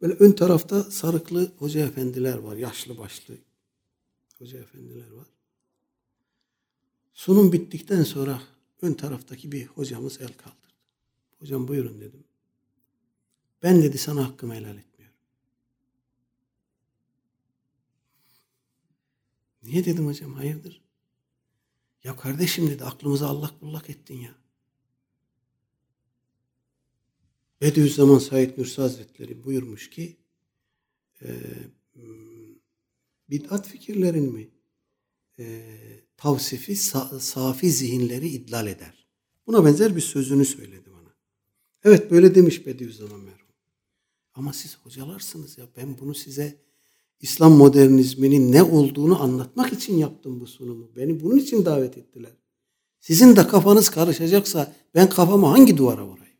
Böyle 0.00 0.14
ön 0.14 0.32
tarafta 0.32 0.82
sarıklı 0.82 1.52
hoca 1.58 1.80
efendiler 1.86 2.38
var. 2.38 2.56
Yaşlı 2.56 2.98
başlı 2.98 3.38
hoca 4.38 4.58
efendiler 4.58 5.10
var. 5.10 5.26
Sunum 7.14 7.52
bittikten 7.52 8.02
sonra 8.02 8.42
ön 8.82 8.92
taraftaki 8.92 9.52
bir 9.52 9.66
hocamız 9.66 10.20
el 10.20 10.32
kaldırdı. 10.32 10.58
Hocam 11.38 11.68
buyurun 11.68 12.00
dedim. 12.00 12.24
Ben 13.62 13.82
dedi 13.82 13.98
sana 13.98 14.28
hakkımı 14.28 14.54
helal 14.54 14.64
etmiyorum. 14.64 14.87
Niye 19.62 19.84
dedim 19.84 20.06
hocam 20.06 20.34
hayırdır? 20.34 20.82
Ya 22.04 22.16
kardeşim 22.16 22.70
dedi 22.70 22.84
aklımızı 22.84 23.26
allak 23.26 23.62
bullak 23.62 23.90
ettin 23.90 24.18
ya. 24.18 24.34
Bediüzzaman 27.60 28.18
Said 28.18 28.58
Nursi 28.58 28.80
Hazretleri 28.80 29.44
buyurmuş 29.44 29.90
ki 29.90 30.16
e, 31.22 31.28
bid'at 33.30 33.68
fikirlerin 33.68 34.32
mi 34.32 34.50
e, 35.38 35.64
tavsifi 36.16 36.76
sa, 36.76 37.20
safi 37.20 37.70
zihinleri 37.70 38.28
idlal 38.28 38.66
eder. 38.66 39.06
Buna 39.46 39.64
benzer 39.64 39.96
bir 39.96 40.00
sözünü 40.00 40.44
söyledi 40.44 40.92
bana. 40.92 41.14
Evet 41.84 42.10
böyle 42.10 42.34
demiş 42.34 42.66
Bediüzzaman 42.66 43.20
merhum. 43.20 43.48
Ama 44.34 44.52
siz 44.52 44.76
hocalarsınız 44.76 45.58
ya 45.58 45.68
ben 45.76 45.98
bunu 45.98 46.14
size 46.14 46.67
İslam 47.20 47.52
modernizminin 47.52 48.52
ne 48.52 48.62
olduğunu 48.62 49.22
anlatmak 49.22 49.72
için 49.72 49.96
yaptım 49.96 50.40
bu 50.40 50.46
sunumu. 50.46 50.90
Beni 50.96 51.20
bunun 51.20 51.36
için 51.36 51.64
davet 51.64 51.98
ettiler. 51.98 52.32
Sizin 53.00 53.36
de 53.36 53.48
kafanız 53.48 53.88
karışacaksa 53.88 54.74
ben 54.94 55.08
kafamı 55.08 55.46
hangi 55.46 55.76
duvara 55.76 56.06
vurayım? 56.06 56.36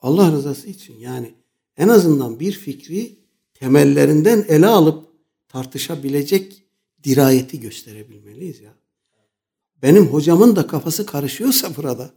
Allah 0.00 0.32
rızası 0.32 0.68
için 0.68 0.98
yani 0.98 1.34
en 1.76 1.88
azından 1.88 2.40
bir 2.40 2.52
fikri 2.52 3.18
temellerinden 3.54 4.44
ele 4.48 4.66
alıp 4.66 5.08
tartışabilecek 5.48 6.62
dirayeti 7.04 7.60
gösterebilmeliyiz 7.60 8.60
ya. 8.60 8.74
Benim 9.82 10.06
hocamın 10.06 10.56
da 10.56 10.66
kafası 10.66 11.06
karışıyorsa 11.06 11.76
burada 11.76 12.14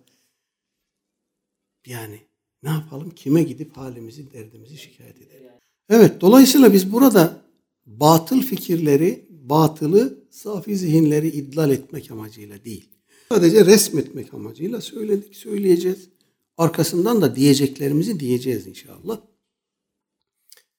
yani 1.85 2.21
ne 2.63 2.69
yapalım? 2.69 3.09
Kime 3.09 3.43
gidip 3.43 3.77
halimizi, 3.77 4.33
derdimizi 4.33 4.77
şikayet 4.77 5.21
edelim? 5.21 5.51
Evet, 5.89 6.21
dolayısıyla 6.21 6.73
biz 6.73 6.93
burada 6.93 7.41
batıl 7.85 8.41
fikirleri, 8.41 9.27
batılı, 9.29 10.25
safi 10.29 10.77
zihinleri 10.77 11.27
idlal 11.27 11.71
etmek 11.71 12.11
amacıyla 12.11 12.65
değil. 12.65 12.89
Sadece 13.29 13.65
resmetmek 13.65 14.33
amacıyla 14.33 14.81
söyledik, 14.81 15.35
söyleyeceğiz. 15.35 16.09
Arkasından 16.57 17.21
da 17.21 17.35
diyeceklerimizi 17.35 18.19
diyeceğiz 18.19 18.67
inşallah. 18.67 19.21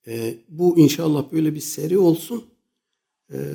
Ee, 0.06 0.34
bu 0.48 0.78
inşallah 0.78 1.32
böyle 1.32 1.54
bir 1.54 1.60
seri 1.60 1.98
olsun. 1.98 2.44
Ee, 3.32 3.54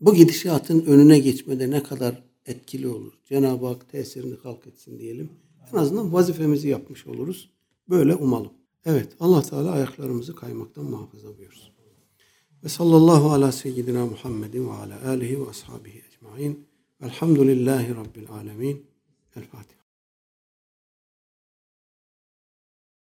bu 0.00 0.14
gidişatın 0.14 0.80
önüne 0.86 1.18
geçmede 1.18 1.70
ne 1.70 1.82
kadar 1.82 2.22
etkili 2.46 2.88
olur? 2.88 3.12
Cenab-ı 3.24 3.66
Hak 3.66 3.88
tesirini 3.88 4.38
kalk 4.38 4.66
etsin 4.66 4.98
diyelim. 4.98 5.30
En 5.72 5.78
azından 5.78 6.12
vazifemizi 6.12 6.68
yapmış 6.68 7.06
oluruz. 7.06 7.50
Böyle 7.88 8.14
umalım. 8.14 8.52
Evet 8.88 9.16
Allah 9.20 9.42
Teala 9.42 9.72
ayaklarımızı 9.72 10.34
kaymaktan 10.34 10.84
muhafaza 10.84 11.38
buyursun. 11.38 11.72
Ve 12.64 12.68
sallallahu 12.68 13.30
ala 13.30 13.52
seyyidina 13.52 14.06
Muhammedin 14.06 14.68
ve 14.68 14.72
ala 14.72 15.08
alihi 15.08 15.40
ve 15.40 15.50
ashabihi 15.50 16.02
ecmain. 16.08 16.66
Velhamdülillahi 17.02 17.94
Rabbil 17.94 18.30
alemin. 18.30 18.86
El 19.36 19.44
Fatiha. 19.44 19.77